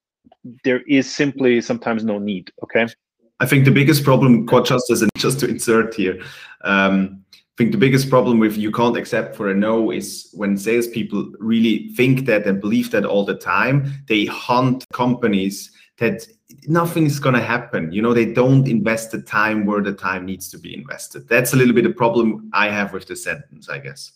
[0.63, 2.51] there is simply sometimes no need.
[2.63, 2.87] Okay.
[3.39, 6.19] I think the biggest problem, just as just to insert here,
[6.63, 10.57] um, I think the biggest problem with you can't accept for a no is when
[10.57, 13.91] salespeople really think that and believe that all the time.
[14.07, 16.27] They hunt companies that
[16.67, 17.91] nothing is going to happen.
[17.91, 21.27] You know, they don't invest the time where the time needs to be invested.
[21.27, 24.11] That's a little bit of problem I have with the sentence, I guess.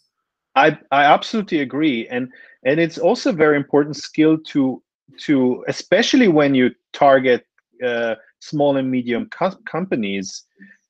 [0.56, 2.30] I I absolutely agree, and
[2.66, 4.82] and it's also a very important skill to
[5.26, 7.46] to especially when you target
[7.86, 10.44] uh, small and medium co companies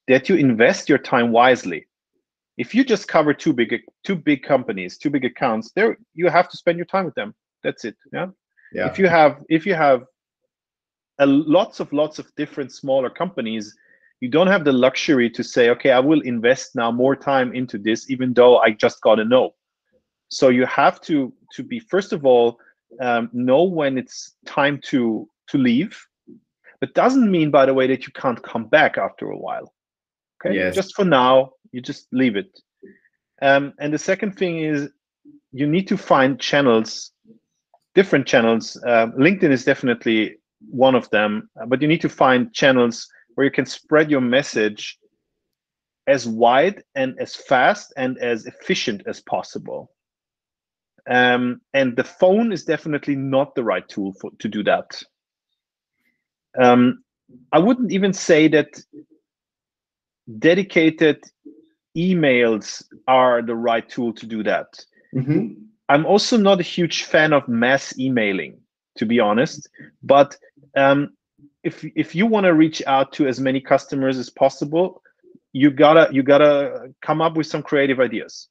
[0.08, 1.88] that you invest your time wisely.
[2.58, 6.49] If you just cover two big two big companies, two big accounts, there you have
[6.49, 7.34] to spend your time with them.
[7.64, 7.95] That's it.
[8.12, 8.28] Yeah.
[8.74, 8.88] Yeah.
[8.88, 10.03] If you have if you have
[11.20, 13.76] a lots of lots of different smaller companies,
[14.22, 17.78] you don't have the luxury to say, okay, I will invest now more time into
[17.78, 19.55] this, even though I just got a no.
[20.30, 22.57] So you have to to be first of all
[23.01, 25.99] um, know when it's time to to leave.
[26.80, 29.74] But doesn't mean, by the way, that you can't come back after a while.
[30.43, 30.74] Okay, yes.
[30.74, 32.49] just for now, you just leave it.
[33.41, 34.89] Um, and the second thing is
[35.51, 37.11] you need to find channels,
[37.95, 38.82] different channels.
[38.86, 40.38] Uh, LinkedIn is definitely
[40.69, 43.07] one of them, but you need to find channels
[43.42, 45.00] where you can spread your message
[46.06, 49.92] as wide and as fast and as efficient as possible.
[51.10, 55.02] Um, and the phone is definitely not the right tool for, to do that.
[56.62, 57.04] Um,
[57.52, 58.80] I wouldn't even say that
[60.38, 61.24] dedicated
[61.98, 64.68] emails are the right tool to do that.
[65.16, 65.54] Mm-hmm.
[65.89, 68.60] I'm also not a huge fan of mass emailing,
[68.98, 69.68] to be honest.
[70.04, 70.38] But
[70.78, 71.16] um,
[71.64, 75.01] if if you want to reach out to as many customers as possible,
[75.53, 78.47] you gotta you gotta come up with some creative ideas,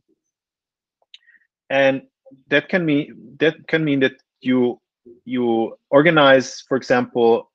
[1.71, 2.03] and
[2.49, 4.81] that can mean that can mean that you
[5.25, 7.51] you organize, for example,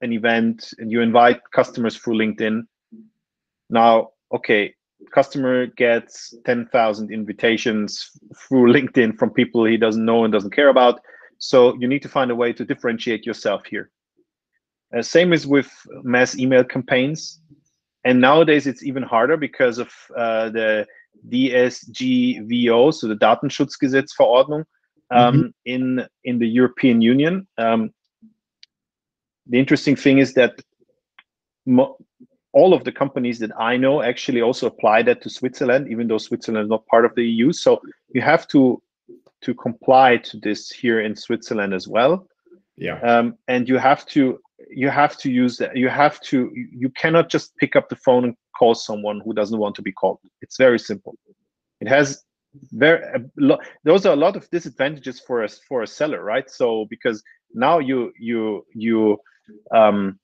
[0.00, 2.62] an event and you invite customers through LinkedIn.
[3.68, 4.74] Now, okay,
[5.12, 11.00] customer gets 10,000 invitations through LinkedIn from people he doesn't know and doesn't care about.
[11.38, 13.90] So you need to find a way to differentiate yourself here.
[14.96, 15.70] Uh, same is with
[16.02, 17.40] mass email campaigns.
[18.04, 20.86] And nowadays it's even harder because of uh, the
[21.28, 24.64] DSGVO, so the Datenschutzgesetzverordnung
[25.10, 25.52] um, mm -hmm.
[25.64, 27.46] in, in the European Union.
[27.58, 27.92] Um,
[29.50, 30.52] the interesting thing is that
[32.52, 36.18] all of the companies that I know actually also apply that to Switzerland, even though
[36.18, 37.52] Switzerland is not part of the EU.
[37.52, 37.80] So
[38.14, 38.82] you have to
[39.42, 42.26] to comply to this here in Switzerland as well.
[42.76, 43.00] Yeah.
[43.00, 44.38] Um, and you have to
[44.70, 45.76] you have to use that.
[45.76, 49.58] You have to you cannot just pick up the phone and call someone who doesn't
[49.58, 50.18] want to be called.
[50.42, 51.16] It's very simple.
[51.80, 52.22] It has
[52.72, 53.02] very
[53.84, 56.48] those are a lot of disadvantages for us for a seller, right?
[56.50, 57.22] So because
[57.54, 59.18] now you you you
[59.74, 60.18] um,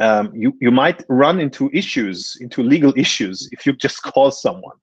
[0.00, 4.76] um, you you might run into issues, into legal issues, if you just call someone.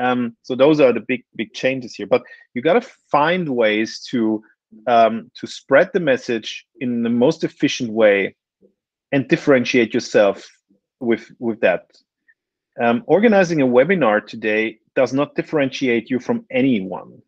[0.00, 2.06] Um, so those are the big big changes here.
[2.06, 2.22] But
[2.54, 4.42] you got to find ways to
[4.86, 8.34] um, to spread the message in the most efficient way
[9.12, 10.48] and differentiate yourself
[11.00, 11.90] with with that.
[12.80, 17.22] Um, organizing a webinar today does not differentiate you from anyone.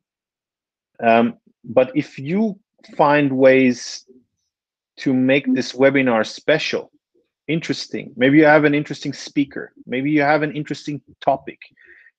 [1.00, 1.34] Um,
[1.64, 2.58] but if you
[2.96, 4.04] find ways
[4.98, 6.90] to make this webinar special,
[7.48, 8.12] interesting.
[8.16, 9.72] Maybe you have an interesting speaker.
[9.86, 11.58] Maybe you have an interesting topic.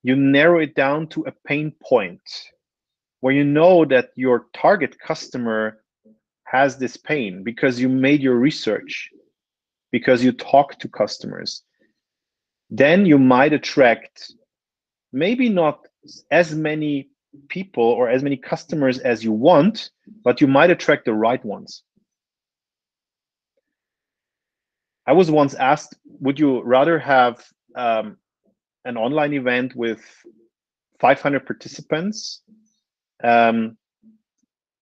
[0.03, 2.21] You narrow it down to a pain point
[3.21, 5.81] where you know that your target customer
[6.43, 9.09] has this pain because you made your research,
[9.91, 11.63] because you talk to customers.
[12.69, 14.31] Then you might attract
[15.11, 15.79] maybe not
[16.31, 17.09] as many
[17.49, 19.89] people or as many customers as you want,
[20.23, 21.83] but you might attract the right ones.
[25.05, 27.45] I was once asked, would you rather have
[27.75, 28.17] um,
[28.83, 30.01] an online event with
[30.99, 32.41] 500 participants
[33.23, 33.77] um,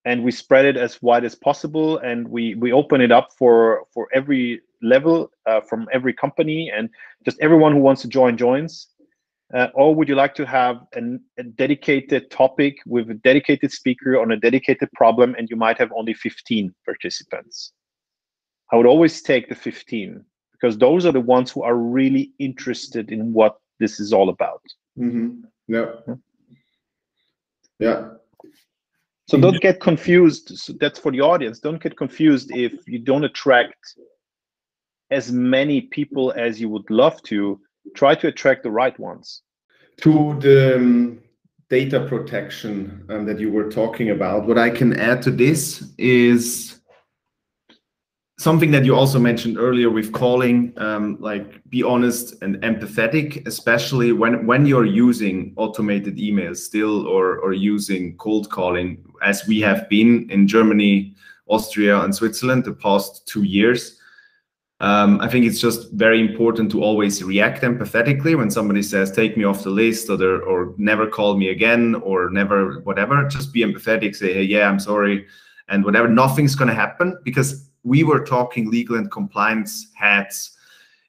[0.05, 3.85] and we spread it as wide as possible and we we open it up for
[3.93, 6.89] for every level uh, from every company and
[7.23, 8.87] just everyone who wants to join joins
[9.53, 14.19] uh, or would you like to have an, a dedicated topic with a dedicated speaker
[14.19, 17.71] on a dedicated problem and you might have only 15 participants
[18.71, 23.11] I would always take the 15 because those are the ones who are really interested
[23.11, 24.61] in what this is all about.
[24.97, 25.41] Mm-hmm.
[25.67, 25.91] Yeah.
[27.79, 28.09] Yeah.
[29.27, 30.57] So don't get confused.
[30.57, 31.59] So that's for the audience.
[31.59, 33.95] Don't get confused if you don't attract
[35.09, 37.59] as many people as you would love to.
[37.95, 39.41] Try to attract the right ones.
[40.01, 41.19] To the um,
[41.69, 46.74] data protection um, that you were talking about, what I can add to this is
[48.37, 54.11] something that you also mentioned earlier with calling um, like be honest and empathetic especially
[54.11, 59.87] when when you're using automated emails still or or using cold calling as we have
[59.87, 61.15] been in germany
[61.47, 63.99] austria and switzerland the past two years.
[64.81, 69.37] Um, i think it's just very important to always react empathetically when somebody says take
[69.37, 73.25] me off the list or, or never call me again or never whatever.
[73.29, 75.25] Just be empathetic say hey yeah i'm sorry
[75.67, 76.07] and whatever.
[76.07, 80.51] Nothing's going to happen because we were talking legal and compliance heads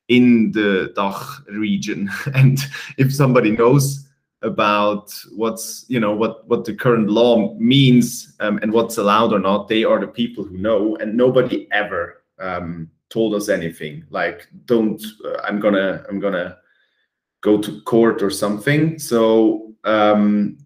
[0.09, 2.11] in the DACH region.
[2.35, 2.59] And
[2.99, 4.07] if somebody knows
[4.43, 9.41] about what's you know what what the current law means um, and what's allowed or
[9.41, 14.47] not, they are the people who know, and nobody ever um, told us anything like
[14.67, 16.59] don't uh, I'm gonna I'm gonna
[17.41, 18.99] go to court or something.
[18.99, 20.59] So um,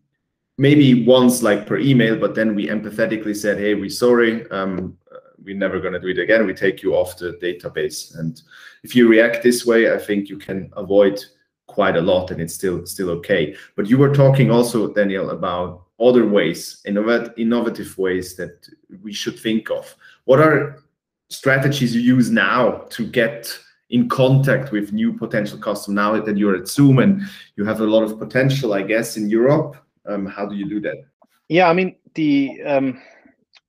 [0.59, 4.51] maybe once like per email, but then we empathetically said, hey, we're sorry.
[4.51, 4.97] Um,
[5.45, 6.47] we're never going to do it again.
[6.47, 8.19] We take you off the database.
[8.19, 8.41] And
[8.83, 11.23] if you react this way, I think you can avoid
[11.67, 13.55] quite a lot and it's still still okay.
[13.77, 18.67] But you were talking also, Daniel, about other ways, innovative ways that
[19.03, 19.95] we should think of.
[20.25, 20.83] What are
[21.29, 23.57] strategies you use now to get
[23.91, 27.23] in contact with new potential customers now that you're at Zoom and
[27.57, 29.77] you have a lot of potential, I guess, in Europe?
[30.07, 31.05] Um, how do you do that?
[31.49, 33.01] Yeah, I mean the um,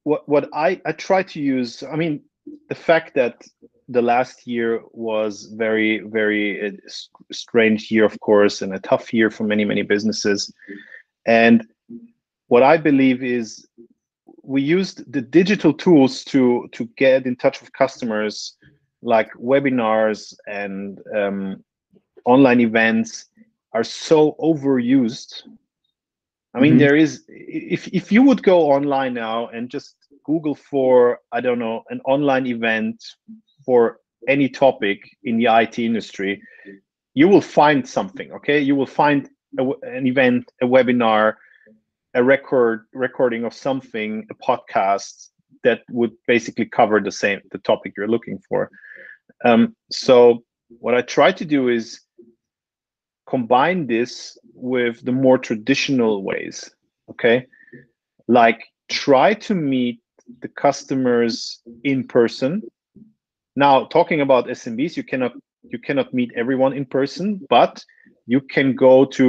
[0.03, 1.83] what what I I try to use.
[1.83, 2.21] I mean
[2.69, 3.43] the fact that
[3.87, 6.71] the last year was very very uh,
[7.31, 10.51] strange year, of course, and a tough year for many many businesses.
[11.25, 11.67] And
[12.47, 13.67] what I believe is
[14.43, 18.55] we used the digital tools to to get in touch with customers
[19.01, 21.63] like webinars and um,
[22.25, 23.25] online events
[23.73, 25.43] are so overused
[26.53, 26.79] i mean mm-hmm.
[26.79, 29.95] there is if if you would go online now and just
[30.25, 33.03] google for i don't know an online event
[33.65, 33.97] for
[34.27, 36.41] any topic in the it industry
[37.13, 39.29] you will find something okay you will find
[39.59, 41.35] a, an event a webinar
[42.13, 45.29] a record recording of something a podcast
[45.63, 48.69] that would basically cover the same the topic you're looking for
[49.45, 50.43] um, so
[50.79, 52.01] what i try to do is
[53.31, 56.57] combine this with the more traditional ways
[57.11, 57.47] okay?
[58.27, 58.59] Like
[58.89, 59.99] try to meet
[60.41, 62.61] the customers in person.
[63.55, 65.33] Now talking about smbs you cannot
[65.73, 67.83] you cannot meet everyone in person but
[68.33, 69.27] you can go to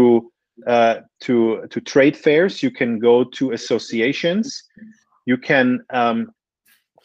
[0.67, 4.47] uh, to to trade fairs you can go to associations
[5.27, 6.19] you can um,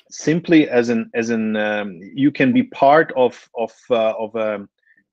[0.09, 1.87] simply as an as an um,
[2.23, 4.69] you can be part of of uh, of um,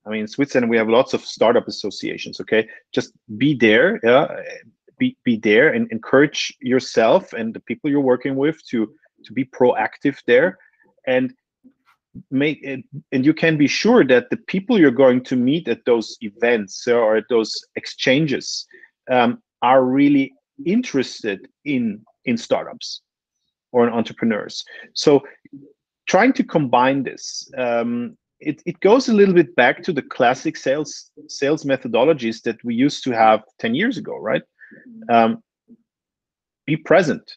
[0.06, 2.40] I mean, in Switzerland we have lots of startup associations.
[2.40, 4.26] Okay, just be there, yeah,
[4.98, 8.92] be be there, and encourage yourself and the people you're working with to
[9.24, 10.58] to be proactive there,
[11.06, 11.34] and
[12.30, 12.84] make it.
[13.12, 16.86] And you can be sure that the people you're going to meet at those events
[16.86, 18.66] or at those exchanges
[19.10, 20.32] um, are really
[20.66, 23.02] interested in in startups
[23.72, 24.64] or in entrepreneurs.
[24.94, 25.22] So
[26.06, 30.56] trying to combine this um, it, it goes a little bit back to the classic
[30.56, 34.42] sales sales methodologies that we used to have 10 years ago right
[35.10, 35.42] um,
[36.66, 37.36] be present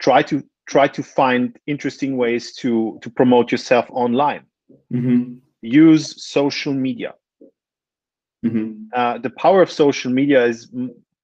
[0.00, 4.44] try to try to find interesting ways to to promote yourself online
[4.92, 5.34] mm-hmm.
[5.62, 7.14] use social media
[8.44, 8.72] mm-hmm.
[8.94, 10.70] uh, the power of social media is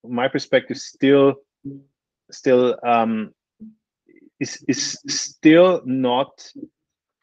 [0.02, 1.34] my perspective still
[2.30, 3.32] still um,
[4.40, 6.30] is is still not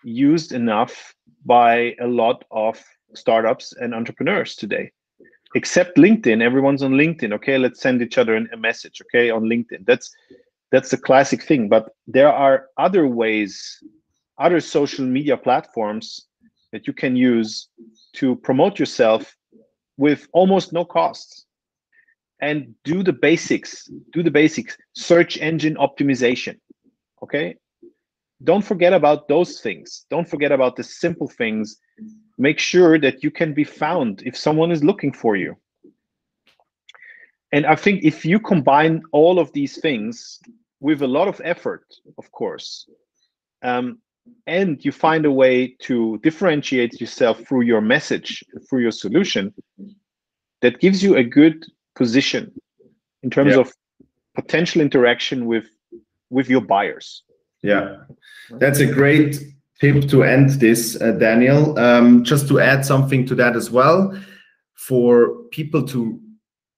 [0.04, 2.82] used enough by a lot of
[3.14, 4.92] startups and entrepreneurs today.
[5.56, 6.42] Except linkedin.
[6.42, 7.34] Everyone's on linkedin.
[7.34, 9.86] Okay let's send each other a message okay on linkedin.
[9.86, 10.14] That's
[10.72, 11.68] that's the classic thing.
[11.68, 13.84] But there are other ways
[14.38, 16.28] other social media platforms
[16.72, 17.68] that you can use
[18.14, 19.36] to promote yourself
[19.98, 21.46] with almost no costs.
[22.40, 24.78] And do the basics do the basics.
[24.94, 26.58] Search engine optimization
[27.24, 27.56] okay
[28.44, 30.06] don't forget about those things.
[30.10, 31.78] Don't forget about the simple things.
[32.38, 35.56] Make sure that you can be found if someone is looking for you.
[37.54, 40.40] And i think if you combine all of these things
[40.80, 41.86] with a lot of effort
[42.18, 42.90] of course
[43.62, 44.00] um,
[44.48, 49.54] and you find a way to differentiate yourself through your message through your solution
[50.62, 51.66] that gives you a good
[51.96, 52.52] position
[53.24, 53.62] in terms yeah.
[53.62, 53.74] of
[54.34, 55.68] potential interaction with
[56.30, 57.24] with your buyers
[57.64, 57.98] yeah,
[58.52, 59.40] that's a great
[59.80, 61.78] tip to end this, uh, Daniel.
[61.78, 64.18] Um, just to add something to that as well,
[64.76, 66.20] for people to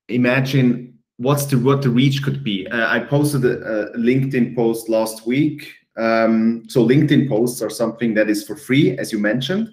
[0.09, 2.67] imagine what's the what the reach could be.
[2.67, 5.73] Uh, I posted a, a, LinkedIn post last week.
[5.95, 9.69] Um, so LinkedIn posts are something that is for free, as you mentioned,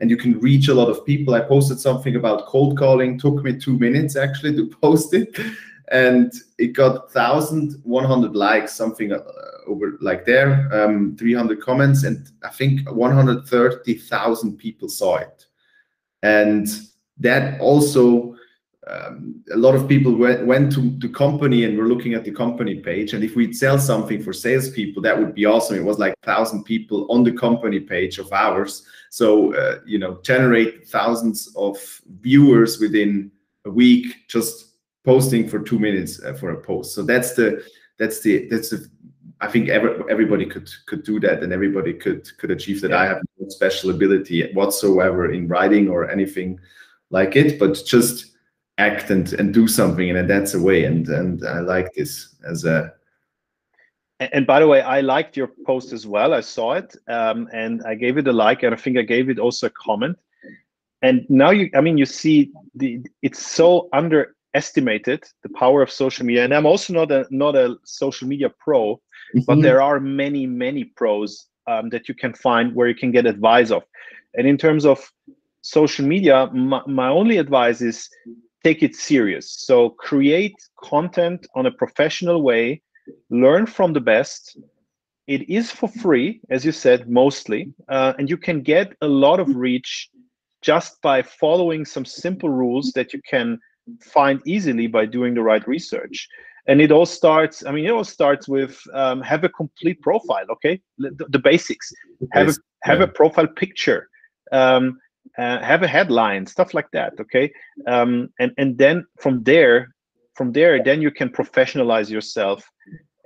[0.00, 1.34] and you can reach a lot of people.
[1.34, 3.18] I posted something about cold calling.
[3.18, 5.38] Took me two minutes actually to post it,
[5.92, 9.12] and it got 1,100 likes, something.
[9.68, 15.46] Over like there, um, 300 comments, and I think 130,000 people saw it.
[16.22, 16.66] And
[17.18, 18.34] that also,
[18.86, 22.32] um, a lot of people went, went to the company and were looking at the
[22.32, 23.12] company page.
[23.12, 25.76] And if we'd sell something for salespeople, that would be awesome.
[25.76, 28.86] It was like thousand people on the company page of ours.
[29.10, 31.76] So, uh, you know, generate thousands of
[32.20, 33.30] viewers within
[33.64, 34.68] a week just
[35.04, 36.94] posting for two minutes uh, for a post.
[36.94, 37.64] So that's the
[37.98, 38.88] that's the that's the
[39.40, 42.90] I think every, everybody could could do that, and everybody could could achieve that.
[42.90, 43.00] Yeah.
[43.00, 46.58] I have no special ability whatsoever in writing or anything
[47.10, 48.36] like it, but just
[48.78, 50.84] act and and do something, and that's a way.
[50.84, 52.92] And and I like this as a.
[54.20, 56.34] And by the way, I liked your post as well.
[56.34, 59.30] I saw it, um, and I gave it a like, and I think I gave
[59.30, 60.18] it also a comment.
[61.02, 66.26] And now you, I mean, you see the it's so underestimated the power of social
[66.26, 66.44] media.
[66.44, 69.00] And I'm also not a not a social media pro,
[69.34, 69.40] mm-hmm.
[69.46, 73.26] but there are many many pros um, that you can find where you can get
[73.26, 73.82] advice of
[74.34, 74.98] and in terms of
[75.62, 78.08] social media my, my only advice is
[78.64, 79.50] take it serious.
[79.50, 82.82] So create content on a professional way,
[83.30, 84.58] learn from the best.
[85.26, 89.40] It is for free, as you said, mostly, uh, and you can get a lot
[89.40, 90.08] of reach
[90.62, 93.58] just by following some simple rules that you can
[94.02, 96.28] find easily by doing the right research
[96.68, 100.46] and it all starts i mean it all starts with um, have a complete profile
[100.50, 100.80] okay?
[100.98, 101.92] The, the basics.
[102.32, 103.04] Have a, have yeah.
[103.04, 104.08] a profile picture
[104.52, 104.98] um,
[105.38, 107.50] uh, have a headline stuff like that okay?
[107.86, 109.94] Um, and and then from there
[110.36, 112.64] from there then you can professionalize yourself.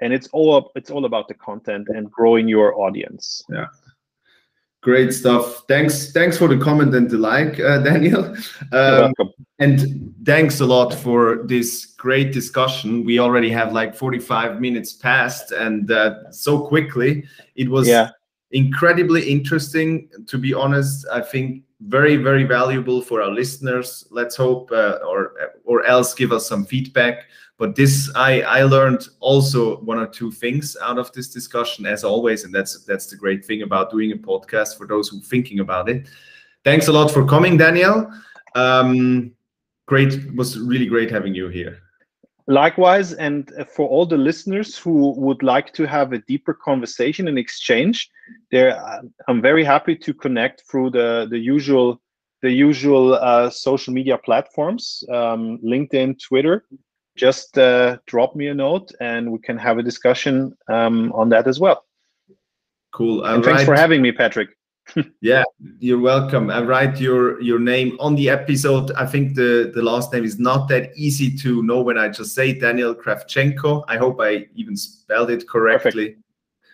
[0.00, 3.42] And it's all it's all about the content and growing your audience.
[3.48, 3.66] Yeah
[4.82, 5.62] Great stuff.
[5.68, 6.10] Thanks.
[6.10, 8.36] Thanks for the comment and the like, uh, Daniel.
[8.72, 9.12] Um.
[9.60, 13.04] And thanks a lot for this great discussion.
[13.04, 17.24] We already have like 45 minutes past, and uh, so quickly.
[17.54, 18.10] It was yeah.
[18.50, 20.08] incredibly interesting.
[20.26, 24.04] To be honest, I think very, very valuable for our listeners.
[24.10, 27.26] Let's hope, uh, or or else give us some feedback
[27.58, 32.04] but this i i learned also one or two things out of this discussion as
[32.04, 35.30] always and that's that's the great thing about doing a podcast for those who are
[35.30, 36.08] thinking about it.
[36.64, 38.10] Thanks a lot for coming daniel.
[38.54, 39.32] Um,
[39.86, 41.78] great was really great having you here.
[42.48, 47.38] Likewise and for all the listeners who would like to have a deeper conversation and
[47.38, 48.10] exchange
[48.50, 48.70] there
[49.28, 52.00] i'm very happy to connect through the the usual
[52.42, 56.64] the usual uh, social media platforms um, linkedin twitter
[57.16, 61.46] just uh, drop me a note and we can have a discussion um, on that
[61.46, 61.84] as well.
[62.92, 63.24] Cool.
[63.24, 64.50] and thanks for having me, Patrick.
[65.20, 65.44] yeah,
[65.78, 66.50] you're welcome.
[66.50, 68.90] I write your your name on the episode.
[68.92, 72.34] I think the the last name is not that easy to know when I just
[72.34, 73.84] say Daniel Kravchenko.
[73.88, 76.16] I hope I even spelled it correctly.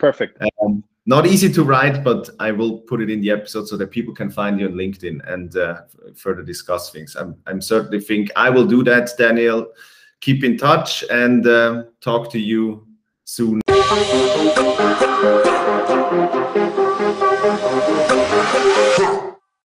[0.00, 0.38] Perfect.
[0.38, 0.54] Perfect.
[0.62, 3.90] Um, not easy to write, but I will put it in the episode so that
[3.90, 5.82] people can find you on LinkedIn and uh,
[6.16, 7.14] further discuss things.
[7.14, 9.68] I'm I'm certainly think I will do that, Daniel
[10.20, 12.86] keep in touch and uh, talk to you
[13.24, 13.60] soon.